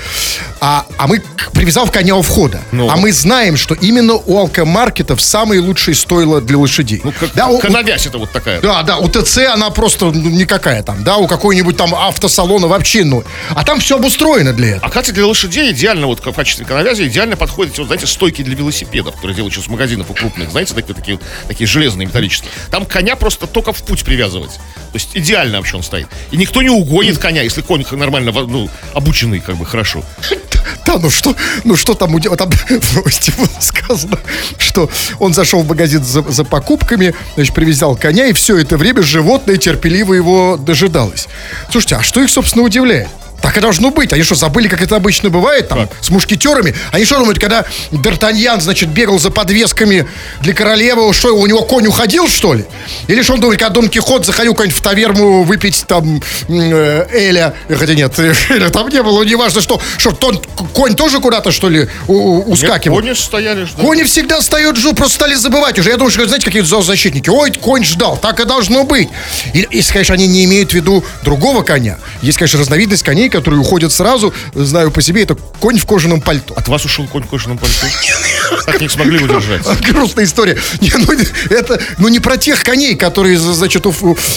[0.59, 1.23] А, а мы
[1.53, 2.61] привязал коня у входа.
[2.71, 2.89] Ну.
[2.89, 7.01] А мы знаем, что именно у алкомаркетов самые лучшие стойла для лошадей.
[7.03, 8.61] Ну, как, да, у- канавязь это вот такая.
[8.61, 13.03] да, да, у ТЦ она просто ну, никакая там, да, у какой-нибудь там автосалона вообще,
[13.03, 14.85] ну, а там все обустроено для этого.
[14.85, 18.55] А, кстати, для лошадей идеально, вот в качестве канавязи, идеально подходят, вот, знаете, стойки для
[18.55, 22.51] велосипедов, которые делают сейчас в магазинах у крупных, знаете, такие, такие, такие железные, металлические.
[22.69, 24.51] Там коня просто только в путь привязывать.
[24.51, 26.07] То есть идеально вообще он стоит.
[26.31, 30.03] И никто не угонит коня, если конь нормально, ну, обученный, как бы, хорошо.
[30.85, 34.19] Да, ну что, ну что там, там в новости было сказано,
[34.57, 34.89] что
[35.19, 39.57] он зашел в магазин за, за покупками, значит, привязал коня, и все это время животное
[39.57, 41.27] терпеливо его дожидалось.
[41.69, 43.09] Слушайте, а что их, собственно, удивляет?
[43.41, 44.13] Так и должно быть.
[44.13, 46.75] Они что, забыли, как это обычно бывает, там, с мушкетерами?
[46.91, 50.07] Они что думают, когда Д'Артаньян, значит, бегал за подвесками
[50.41, 52.65] для королевы, что, у него конь уходил, что ли?
[53.07, 57.53] Или что он думает, когда Дон Кихот заходил куда-нибудь в таверну выпить там э, Эля,
[57.69, 58.17] хотя нет,
[58.49, 60.39] Эля там не было, неважно что, что тон,
[60.73, 62.97] конь тоже куда-то, что ли, у- ускакивал?
[62.97, 63.85] Кони стояли, ждали.
[63.85, 65.89] Кони всегда встают, ждут, просто стали забывать уже.
[65.89, 67.29] Я думаю, что, знаете, какие зоозащитники.
[67.29, 69.09] Ой, конь ждал, так и должно быть.
[69.53, 71.97] И, если, конечно, они не имеют в виду другого коня.
[72.21, 74.33] Есть, конечно, разновидность коней, которые уходят сразу.
[74.53, 76.53] Знаю по себе, это конь в кожаном пальто.
[76.55, 77.87] От вас ушел конь в кожаном пальто?
[78.65, 79.65] Так не смогли удержать.
[79.89, 80.57] Грустная история.
[80.81, 81.13] Не, ну,
[81.49, 83.93] это, ну, не про тех коней, которые, значит, у,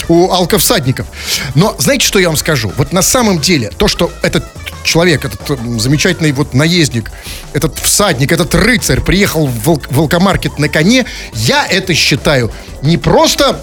[0.07, 1.05] у, алковсадников.
[1.53, 2.71] Но знаете, что я вам скажу?
[2.77, 4.45] Вот на самом деле, то, что этот
[4.83, 7.11] человек, этот замечательный вот наездник,
[7.53, 13.61] этот всадник, этот рыцарь приехал в волк- волкомаркет на коне, я это считаю не просто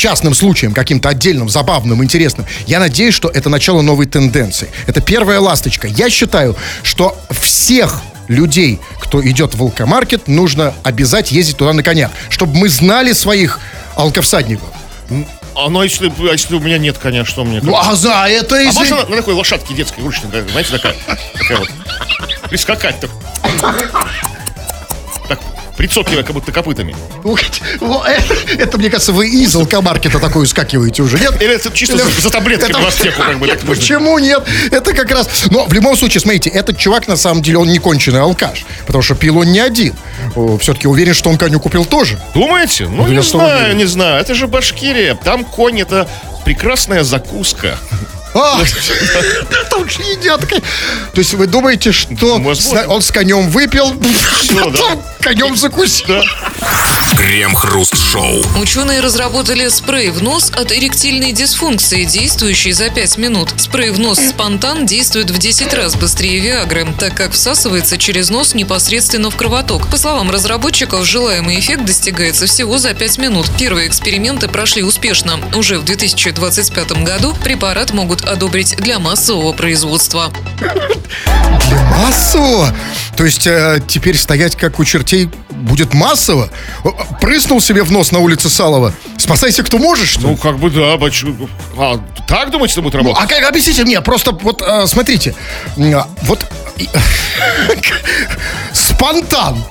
[0.00, 2.46] частным случаем, каким-то отдельным, забавным, интересным.
[2.66, 4.68] Я надеюсь, что это начало новой тенденции.
[4.86, 5.86] Это первая ласточка.
[5.86, 12.10] Я считаю, что всех людей, кто идет в волкомаркет, нужно обязать ездить туда на конях,
[12.30, 13.60] чтобы мы знали своих
[13.94, 14.68] алковсадников.
[15.54, 17.60] А ну, а если, а если у меня нет коня, что мне?
[17.62, 18.74] Ну, а за это А из...
[18.74, 20.94] можно на, на такой лошадке детской ручной, знаете, такая,
[21.34, 21.70] такая вот,
[22.48, 23.10] прискакать так.
[25.80, 26.94] Прицокивая как будто копытами.
[27.22, 27.40] Вот
[28.58, 31.40] это, мне кажется, вы из алкомаркета такой скакиваете уже, нет?
[31.40, 34.42] Или это чисто за, таблетками в аптеку, как бы почему нет?
[34.70, 35.46] Это как раз...
[35.50, 38.66] Но в любом случае, смотрите, этот чувак, на самом деле, он не конченый алкаш.
[38.84, 39.94] Потому что пил он не один.
[40.60, 42.18] Все-таки уверен, что он коню купил тоже.
[42.34, 42.86] Думаете?
[42.86, 44.20] Ну, не знаю, не знаю.
[44.20, 45.14] Это же Башкирия.
[45.14, 46.06] Там конь это
[46.44, 47.78] прекрасная закуска.
[48.34, 48.60] А,
[49.70, 50.46] там же едят.
[50.48, 53.94] То есть вы думаете, что он с конем выпил,
[54.40, 54.98] Всё, да.
[55.20, 56.06] конем закусил?
[56.08, 56.22] Да.
[57.16, 58.42] Крем-хруст-шоу.
[58.60, 63.52] Ученые разработали спрей в нос от эректильной дисфункции, действующий за 5 минут.
[63.56, 68.54] Спрей в нос спонтан действует в 10 раз быстрее Виагры, так как всасывается через нос
[68.54, 69.88] непосредственно в кровоток.
[69.88, 73.50] По словам разработчиков, желаемый эффект достигается всего за 5 минут.
[73.58, 75.38] Первые эксперименты прошли успешно.
[75.54, 80.32] Уже в 2025 году препарат могут одобрить для массового производства.
[81.98, 82.74] Массово?
[83.16, 86.48] То есть э, теперь стоять как у чертей будет массово?
[87.20, 88.92] Прыснул себе в нос на улице Салова.
[89.18, 90.26] Спасайся, кто можешь, что ли?
[90.28, 91.36] Ну, как бы да, бачу.
[91.76, 93.22] А, так думаете, что будет Ну, работать?
[93.24, 95.34] а как, объясните мне, просто вот э, смотрите,
[95.76, 96.46] а, вот
[98.72, 99.62] спонтан,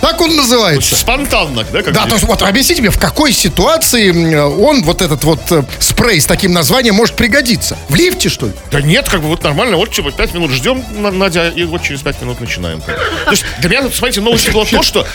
[0.00, 0.96] так он называется.
[0.96, 1.82] Спонтанно, да?
[1.82, 5.64] Как Да, то есть вот объясните мне, в какой ситуации он, вот этот вот э,
[5.78, 7.76] спрей с таким названием, может пригодиться?
[7.88, 8.52] В лифте, что ли?
[8.70, 11.82] Да нет, как бы вот нормально, вот типа 5 минут ждем, На- Надя, и вот
[11.82, 12.80] через 5 минут начинаем.
[12.80, 15.06] То есть для меня, смотрите, новость было то, что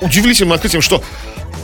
[0.00, 1.02] удивительным открытием, что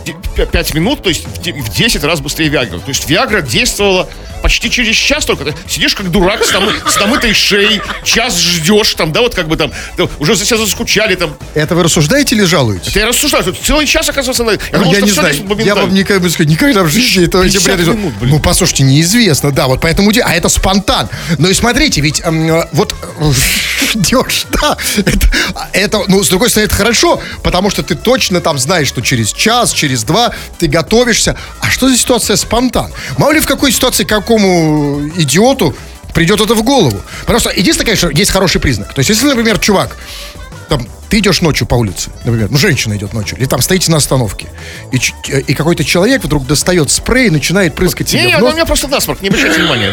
[0.04, 2.78] 5 минут, то есть в де- в 10 раз быстрее Виагра.
[2.78, 4.08] То есть Виагра действовала
[4.42, 5.44] почти через час только.
[5.44, 9.48] Ты сидишь как дурак с, намы- с намытой шеей, час ждешь, там, да, вот как
[9.48, 11.36] бы там, да, уже за себя заскучали, там.
[11.54, 12.96] Это вы рассуждаете или жалуетесь?
[12.96, 14.58] Я рассуждаю, тут целый час, оказывается, надо.
[14.72, 15.34] Я, думал, я что не знаю,
[15.64, 18.30] я вам никогда, никогда в жизни этого не 50 бред- минут, блин.
[18.32, 21.08] Ну, послушайте, неизвестно, да, вот поэтому, а это спонтан.
[21.36, 22.94] Ну и смотрите, ведь эм, э, вот
[23.92, 25.30] ждешь, да, это,
[25.72, 29.32] это, ну, с другой стороны, это хорошо, потому что ты точно там знаешь, что через
[29.32, 31.36] час, через два ты готовишься.
[31.60, 32.92] А что за ситуация спонтан?
[33.18, 35.74] Мало ли в какой ситуации какому идиоту
[36.14, 37.00] придет это в голову.
[37.26, 38.92] Просто единственное, конечно, есть хороший признак.
[38.94, 39.96] То есть, если, например, чувак
[40.70, 43.96] там, ты идешь ночью по улице, например, ну, женщина идет ночью, или там стоите на
[43.96, 44.46] остановке,
[44.92, 48.38] и, э, и какой-то человек вдруг достает спрей и начинает прыскать себе Не, не, в
[48.38, 48.52] ну, нос.
[48.52, 49.92] у меня просто насморк, не обращайте внимания.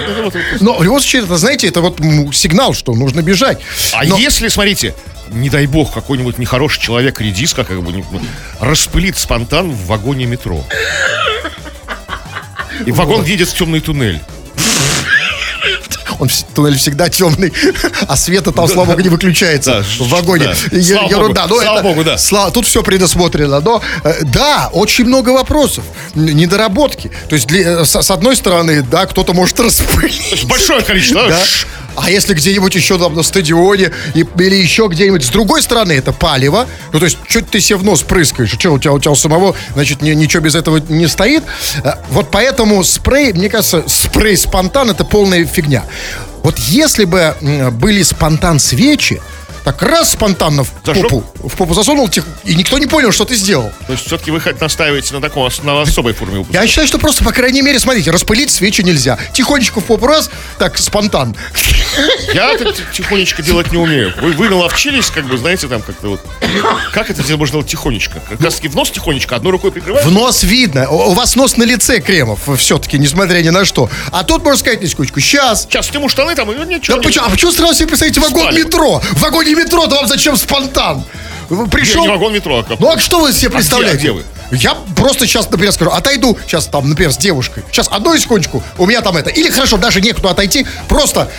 [0.61, 1.99] Но в любом случае, это, знаете, это вот
[2.31, 3.57] сигнал, что нужно бежать.
[3.93, 4.93] А Но- если, смотрите,
[5.31, 8.05] не дай бог, какой-нибудь нехороший человек, редиска, как бы, ну,
[8.59, 10.63] распылит спонтан в вагоне метро.
[12.85, 14.21] И вагон едет в темный туннель.
[16.19, 17.53] Он туннель всегда темный,
[18.07, 20.45] а света там, слава богу, не выключается Да, в вагоне.
[20.45, 20.77] да.
[20.77, 21.41] Е- Слава Ерунда.
[21.43, 22.17] богу, Но слава это- богу, да.
[22.17, 23.59] слава- Тут все предусмотрено.
[23.59, 25.83] Но э, да, очень много вопросов.
[26.15, 27.11] Недоработки.
[27.29, 30.43] То есть, для- э, с с одной стороны, да, кто-то может распылить.
[30.45, 31.27] Большое количество.
[31.27, 31.43] Да.
[31.99, 36.13] А если где-нибудь еще там на стадионе и- или еще где-нибудь с другой стороны, это
[36.13, 36.67] палево.
[36.93, 38.51] Ну, то есть, что ты себе в нос прыскаешь?
[38.51, 41.43] Что у тебя, у тебя у самого, значит, ни- ничего без этого не стоит?
[41.83, 45.83] Э, Вот поэтому спрей, мне кажется, спрей спонтан это полная фигня.
[46.43, 47.35] Вот если бы
[47.73, 49.19] были спонтан свечи,
[49.67, 51.03] так раз спонтанно в Зашел?
[51.03, 53.69] попу, в попу засунул, тих- и никто не понял, что ты сделал.
[53.85, 56.61] То есть все-таки вы хоть настаиваете на таком, на особой форме выпуска.
[56.61, 59.19] Я считаю, что просто, по крайней мере, смотрите, распылить свечи нельзя.
[59.33, 61.35] Тихонечко в попу раз, так, спонтан.
[62.33, 64.13] Я это тихонечко делать не умею.
[64.21, 66.21] Вы, вы наловчились, как бы, знаете, там как-то вот...
[66.93, 68.21] Как это делать можно делать тихонечко?
[68.29, 70.05] Как раз в нос тихонечко, одной рукой прикрываешь?
[70.05, 70.89] В нос видно.
[70.89, 73.89] У вас нос на лице, Кремов, все-таки, несмотря ни на что.
[74.13, 75.63] А тут, можно сказать, секундочку, сейчас.
[75.63, 79.01] Сейчас сниму штаны там, и ничего Да почему, а почему сразу себе представите вагон метро?
[79.11, 81.03] В вагоне метро, да вам зачем спонтан?
[81.71, 82.01] Пришел...
[82.03, 83.97] не вагон метро, а как- Ну а что вы себе представляете?
[83.99, 84.23] где вы?
[84.51, 87.63] Я просто сейчас, например, скажу, отойду сейчас там, например, с девушкой.
[87.71, 89.29] Сейчас одну секундочку, у меня там это.
[89.29, 91.29] Или хорошо, даже некуда отойти, просто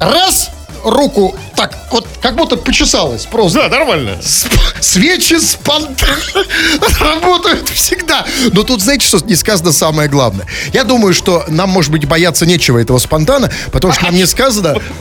[0.00, 0.50] раз
[0.84, 3.60] руку так, вот как будто почесалась просто.
[3.62, 4.18] Да, нормально.
[4.22, 6.44] Сп- Свечи спонтанно
[7.00, 8.24] работают всегда.
[8.52, 10.46] Но тут, знаете, что не сказано самое главное?
[10.72, 14.74] Я думаю, что нам, может быть, бояться нечего этого спонтана, потому что нам не сказано...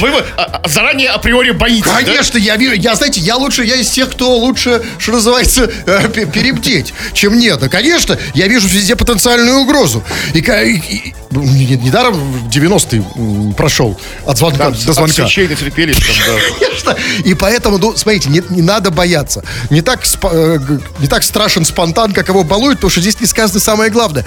[0.00, 1.90] Вы, вы, а, а, заранее априори боитесь?
[2.04, 6.08] Конечно, я вижу, я, знаете, я лучше, я из тех, кто лучше, что называется, э,
[6.08, 7.58] пе- перебдеть, чем нет.
[7.60, 10.02] Да, конечно, я вижу везде потенциальную угрозу.
[10.34, 12.14] И, и- и- ну, не- не- недаром
[12.50, 15.12] 90-й м, прошел от звонка до звонка.
[15.24, 15.30] От
[15.86, 16.66] там, да.
[16.66, 16.96] Конечно.
[17.24, 19.42] И поэтому, ну, смотрите, не, не надо бояться.
[19.70, 20.58] Не так, э,
[21.00, 24.24] не так страшен спонтан, как его балуют, потому что здесь не сказано самое главное.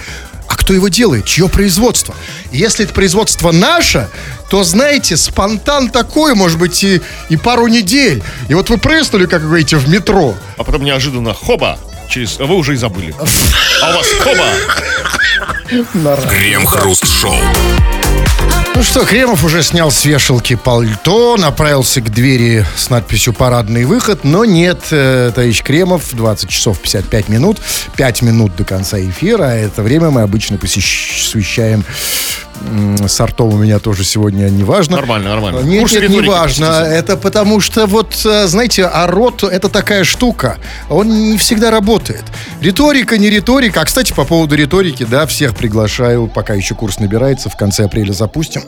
[0.48, 1.24] А кто его делает?
[1.24, 2.14] Чье производство?
[2.52, 4.08] Если это производство наше,
[4.48, 8.22] то, знаете, спонтан такой, может быть, и, и пару недель.
[8.48, 10.34] И вот вы прыснули, как вы говорите, в метро.
[10.56, 12.38] А потом неожиданно, хоба, через...
[12.38, 13.14] Вы уже и забыли.
[13.82, 14.46] А у вас хоба.
[16.28, 17.36] Крем-хруст-шоу.
[18.74, 24.22] Ну что, Кремов уже снял с вешалки пальто, направился к двери с надписью «Парадный выход»,
[24.22, 27.58] но нет, э, товарищ Кремов, 20 часов 55 минут,
[27.96, 31.86] 5 минут до конца эфира, а это время мы обычно посещ- посвящаем
[33.06, 34.96] сортов у меня тоже сегодня не важно.
[34.96, 35.60] Нормально, нормально.
[35.60, 36.64] Нет, Курс нет, не важно.
[36.64, 40.58] Это потому что вот, э, знаете, а рот это такая штука.
[40.88, 42.24] Он не всегда работает.
[42.60, 43.80] Риторика, не риторика.
[43.80, 48.12] А, кстати, по поводу риторики, да, всех приглашаю, пока еще курс набирается, в конце апреля
[48.12, 48.62] запустим.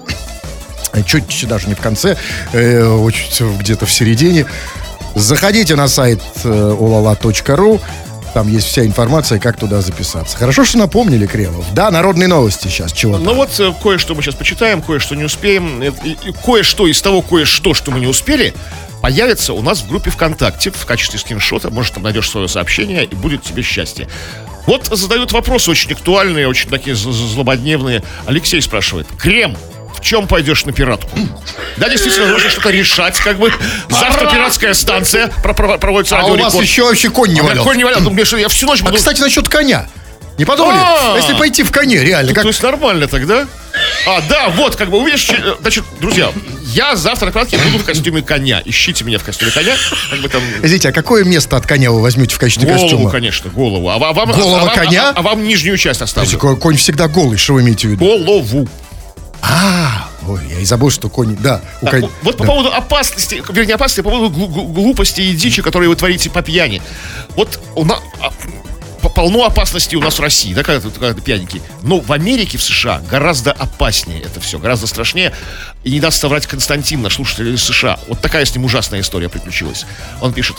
[0.93, 2.17] Э, Чуть даже не в конце,
[2.53, 3.09] э,
[3.59, 4.47] где-то в середине.
[5.15, 7.81] Заходите на сайт э, olala.ru.
[8.35, 10.37] Там есть вся информация, как туда записаться.
[10.37, 11.65] Хорошо, что напомнили, Кремов.
[11.73, 12.93] Да, народные новости сейчас.
[12.93, 15.83] Чего Ну вот э, кое-что мы сейчас почитаем, кое-что не успеем.
[15.83, 15.93] Э,
[16.45, 18.55] кое-что из того, кое-что, что мы не успели,
[19.01, 21.71] появится у нас в группе ВКонтакте в качестве скриншота.
[21.71, 24.09] Может, там найдешь свое сообщение, и будет тебе счастье.
[24.67, 28.03] Вот задают вопросы очень актуальные, очень такие злободневные.
[28.27, 29.07] Алексей спрашивает.
[29.19, 29.57] Крем,
[29.99, 31.11] в чем пойдешь на пиратку?
[31.77, 33.53] Да, действительно, нужно что-то решать, как бы.
[33.89, 37.63] Завтра пиратская станция про- про- проводится А у вас еще вообще конь не А валялся.
[37.69, 38.01] конь не валял.
[38.25, 39.87] Что я всю ночь А, кстати, насчет коня.
[40.39, 40.79] Не подумали?
[40.81, 41.17] А.
[41.17, 43.45] Если пойти в коне, реально, как То есть нормально тогда?
[44.07, 45.29] А, да, вот, как бы увидишь,
[45.61, 46.31] значит, друзья,
[46.67, 48.63] я завтра на кладке буду в костюме коня.
[48.65, 49.75] Ищите меня в костюме коня.
[50.11, 53.11] Как бы там Извините, а какое место от коня вы возьмете в качестве голову, костюма?
[53.11, 53.89] конечно, голову.
[53.89, 55.09] А, ва- вам, Голова а коня?
[55.11, 56.39] А, а вам нижнюю часть оставлю.
[56.39, 58.05] ко- Конь всегда голый, что вы имеете в виду?
[58.05, 58.69] Голову.
[59.43, 61.61] А, ой, я и забыл, что конь, да.
[61.81, 62.51] у Так, конь- вот- вот по да.
[62.51, 66.43] поводу опасности, вернее, опасности, по поводу глу- глу- глупости и дичи, которые вы творите по
[66.43, 66.83] пьяни.
[67.37, 68.01] Вот у нас
[69.15, 71.63] полно опасностей у нас в России, да, когда, когда ты пьяненький.
[71.83, 75.33] Но в Америке, в США гораздо опаснее это все, гораздо страшнее.
[75.85, 77.99] И не даст соврать Константин, наш слушатель из США.
[78.09, 79.87] Вот такая с ним ужасная история приключилась.
[80.21, 80.57] Он пишет,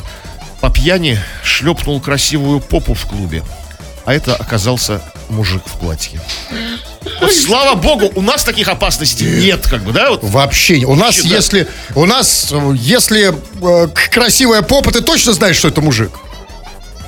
[0.62, 3.44] по пьяни шлепнул красивую попу в клубе.
[4.10, 6.20] А это оказался мужик в платье.
[7.22, 10.10] Вот, слава богу, у нас таких опасностей нет, как бы, да?
[10.10, 10.86] Вот Вообще, не.
[10.86, 11.36] у нас, Вообще, да.
[11.36, 16.10] если, у нас, э, если э, красивая попа, ты точно знаешь, что это мужик?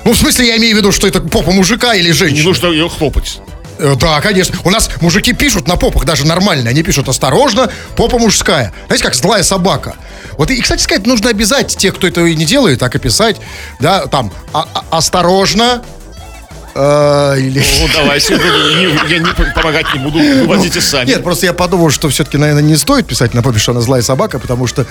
[0.05, 2.43] Ну, в смысле, я имею в виду, что это попа мужика или не женщины.
[2.43, 3.39] нужно ее хлопать.
[3.79, 4.59] Э, Да, конечно.
[4.63, 6.69] У нас мужики пишут на попах даже нормально.
[6.69, 8.73] Они пишут осторожно, попа мужская.
[8.85, 9.95] Знаете, как злая собака.
[10.37, 12.99] Вот и, и, кстати сказать, нужно обязать тех, кто этого и не делает, так и
[12.99, 13.37] писать.
[13.79, 15.81] Да, там, а- а- осторожно,
[16.73, 17.59] А, или...
[17.81, 18.43] Ну, давайте, ну,
[18.79, 21.07] не- я не помогать не буду, выводите сами.
[21.07, 24.01] Нет, просто я подумал, что все-таки, наверное, не стоит писать на попе, что она злая
[24.01, 24.85] собака, потому что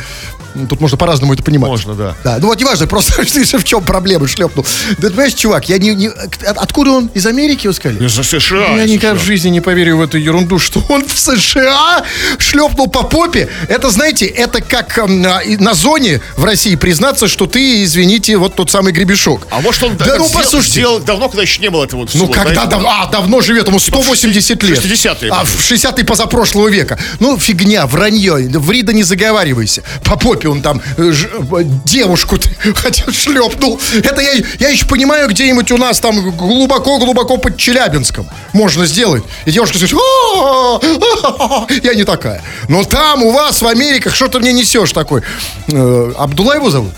[0.55, 1.71] ну, тут можно по-разному это понимать.
[1.71, 2.15] Можно, да.
[2.25, 3.23] Да, ну вот неважно, просто
[3.59, 4.67] в чем проблема, шлепнул.
[4.99, 7.07] Да ты понимаешь, чувак, я не, не- от- Откуда он?
[7.15, 8.05] Из Америки, вы сказали?
[8.05, 8.77] Из США.
[8.77, 12.05] Я никогда в жизни не поверю в эту ерунду, что он в США
[12.39, 13.49] шлепнул по попе.
[13.69, 18.37] Это, знаете, это как м, а, и на зоне в России признаться, что ты, извините,
[18.37, 19.47] вот тот самый гребешок.
[19.51, 20.71] А может он Да ну, сделал- послушайте.
[20.73, 23.69] сделал давно, когда еще не было этого Ну, слова, когда знаете, дав- А, давно живет,
[23.69, 24.79] ему 180 лет.
[24.79, 26.99] 60-е, А, в 60-е позапрошлого века.
[27.21, 28.35] Ну, фигня, вранье.
[28.59, 29.83] Врида не заговаривайся.
[30.05, 32.37] По попе он там э, ж- э, девушку
[32.75, 33.81] хотел шлепнул.
[34.03, 39.23] Это я, я еще понимаю, где-нибудь у нас там глубоко-глубоко под Челябинском можно сделать.
[39.47, 42.43] И девушка скажет, «А, я не такая.
[42.69, 45.23] Но там у вас в Америках что ты мне несешь такой?
[45.69, 46.93] Э, Абдулла его зовут?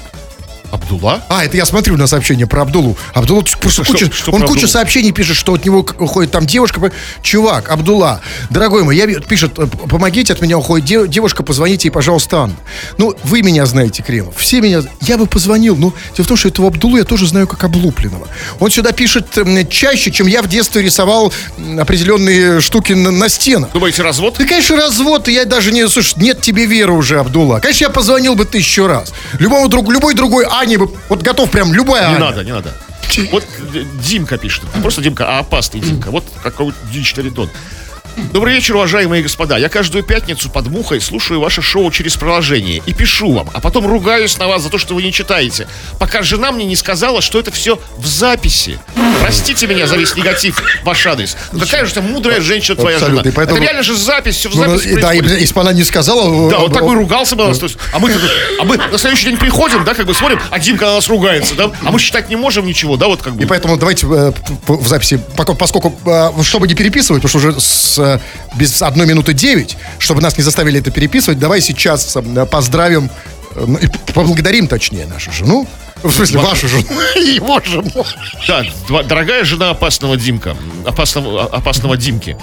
[0.72, 1.22] Абдулла?
[1.28, 2.96] А, это я смотрю на сообщение про Абдулу.
[3.14, 6.90] Абдулла просто Что- куча, что он кучу сообщений пишет, что от него уходит там девушка.
[7.22, 8.20] Чувак, Абдулла,
[8.50, 12.56] дорогой мой, я пишет, э, помогите, от меня уходит де- девушка, позвоните ей, пожалуйста, Анна.
[12.98, 14.82] Ну, вы меня знаете, Кремов, все меня...
[15.02, 18.26] Я бы позвонил, но дело в том, что этого Абдулу я тоже знаю как облупленного.
[18.58, 21.32] Он сюда пишет м, чаще, чем я в детстве рисовал
[21.78, 23.70] определенные штуки на, на стенах.
[23.72, 24.36] Думаете, развод?
[24.38, 25.86] Да, конечно, развод, и я даже не...
[25.88, 27.58] Слушай, нет тебе веры уже, Абдулла.
[27.60, 29.12] Конечно, я позвонил бы тысячу раз.
[29.38, 30.88] Любому друг, любой другой Ане бы...
[31.08, 32.24] Вот готов прям любая Не Аня.
[32.26, 32.72] надо, не надо.
[33.32, 33.44] Вот
[34.04, 34.62] Димка пишет.
[34.80, 36.10] Просто Димка, а опасный Димка.
[36.10, 37.50] Вот какой дичь тон.
[38.16, 39.56] Добрый вечер, уважаемые господа.
[39.58, 43.86] Я каждую пятницу под мухой слушаю ваше шоу через приложение и пишу вам, а потом
[43.86, 45.66] ругаюсь на вас за то, что вы не читаете,
[45.98, 48.78] пока жена мне не сказала, что это все в записи.
[49.20, 51.36] Простите меня за весь негатив ваш адрес.
[51.52, 53.34] Ну, какая же ты мудрая женщина твоя Абсолютно, жена.
[53.36, 55.60] поэтому- Это реально же запись, все в Ну, ну, записи и- да, и- если бы
[55.60, 56.50] она не сказала...
[56.50, 57.44] Да, э, вот так бы ругался бы,
[57.92, 58.10] а мы,
[58.58, 61.54] а мы на следующий день приходим, да, как бы смотрим, а Димка на нас ругается,
[61.54, 63.42] да, а мы считать не можем ничего, да, вот как бы.
[63.42, 64.32] И поэтому давайте э,
[64.66, 65.20] в записи,
[65.58, 68.18] поскольку, э, чтобы не переписывать, потому что уже с, э,
[68.56, 73.10] без одной минуты девять, чтобы нас не заставили это переписывать, давай сейчас э, поздравим,
[73.54, 75.66] э, ну, и поблагодарим, точнее, нашу жену,
[76.02, 76.84] в смысле, вашу жену,
[77.14, 78.04] его жену.
[78.48, 78.64] Да,
[79.04, 82.36] дорогая жена опасного Димка, опасного, опасного Димки.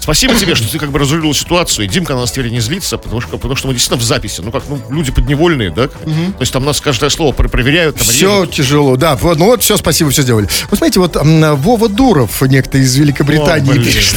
[0.00, 1.84] Спасибо тебе, что ты как бы разрулил ситуацию.
[1.86, 4.40] И Димка на нас теперь не злится, потому что, потому что мы действительно в записи.
[4.40, 5.86] Ну как, ну, люди подневольные, да?
[5.86, 8.54] То есть там нас каждое слово про- проверяют, там Все режут.
[8.54, 9.14] тяжело, да.
[9.14, 10.48] Вот, ну вот, все, спасибо, все сделали.
[10.70, 14.16] Вы смотрите, вот Вова Дуров, некто из Великобритании, О, пишет.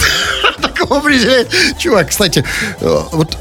[0.98, 1.54] Определяет.
[1.78, 2.44] Чувак, кстати,
[2.80, 3.38] э, вот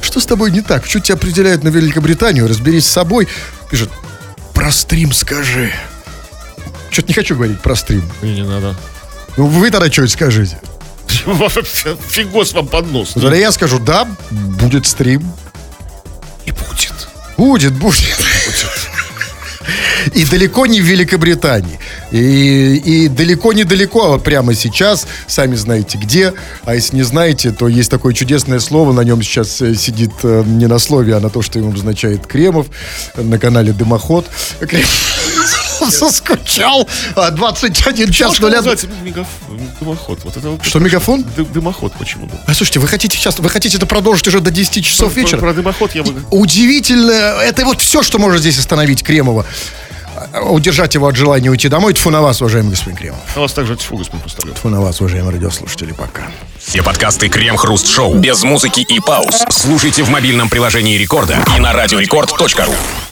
[0.00, 0.82] что с тобой не так?
[0.82, 2.48] Почему тебя определяют на Великобританию?
[2.48, 3.28] Разберись с собой.
[3.70, 3.90] Пишет,
[4.54, 5.72] про стрим скажи.
[6.90, 8.10] Что-то не хочу говорить про стрим.
[8.22, 8.74] Не, не надо.
[9.36, 10.58] Ну, вы тогда что-нибудь скажите.
[12.08, 13.10] Фигос вам под нос.
[13.14, 15.22] Тогда я скажу, да, будет стрим.
[16.44, 17.08] И будет.
[17.36, 18.16] Будет, будет.
[20.14, 21.78] И далеко не в Великобритании.
[22.10, 26.32] И, и далеко недалеко, а вот прямо сейчас, сами знаете где.
[26.64, 30.42] А если не знаете, то есть такое чудесное слово, на нем сейчас э, сидит э,
[30.46, 32.66] не на слове, а на то, что ему обозначает Кремов
[33.14, 34.26] э, на канале Дымоход.
[35.90, 36.88] Соскучал.
[37.14, 39.26] А, 21 час Что 0 называется мегаф-
[39.80, 40.20] дымоход?
[40.24, 41.24] Вот это Что, мегафон?
[41.36, 42.26] Ды- Дымоход почему?
[42.26, 42.38] да?
[42.46, 45.38] А слушайте, вы хотите сейчас, вы хотите это продолжить уже до 10 часов вечера?
[45.38, 46.14] Про дымоход я бы...
[46.30, 49.46] Удивительно, это вот все, что может здесь остановить Кремова.
[50.32, 51.94] А, Удержать его от желания уйти домой.
[51.94, 53.20] Тьфу на вас, уважаемый господин Кремов.
[53.34, 54.54] На вас также тьфу, господин Пустолет.
[54.56, 56.28] Тьфу на вас, уважаемые радиослушатели, пока.
[56.58, 59.44] Все подкасты Крем-Хруст-Шоу без музыки и пауз.
[59.50, 62.74] Слушайте в мобильном приложении Рекорда и на радиорекорд.ру.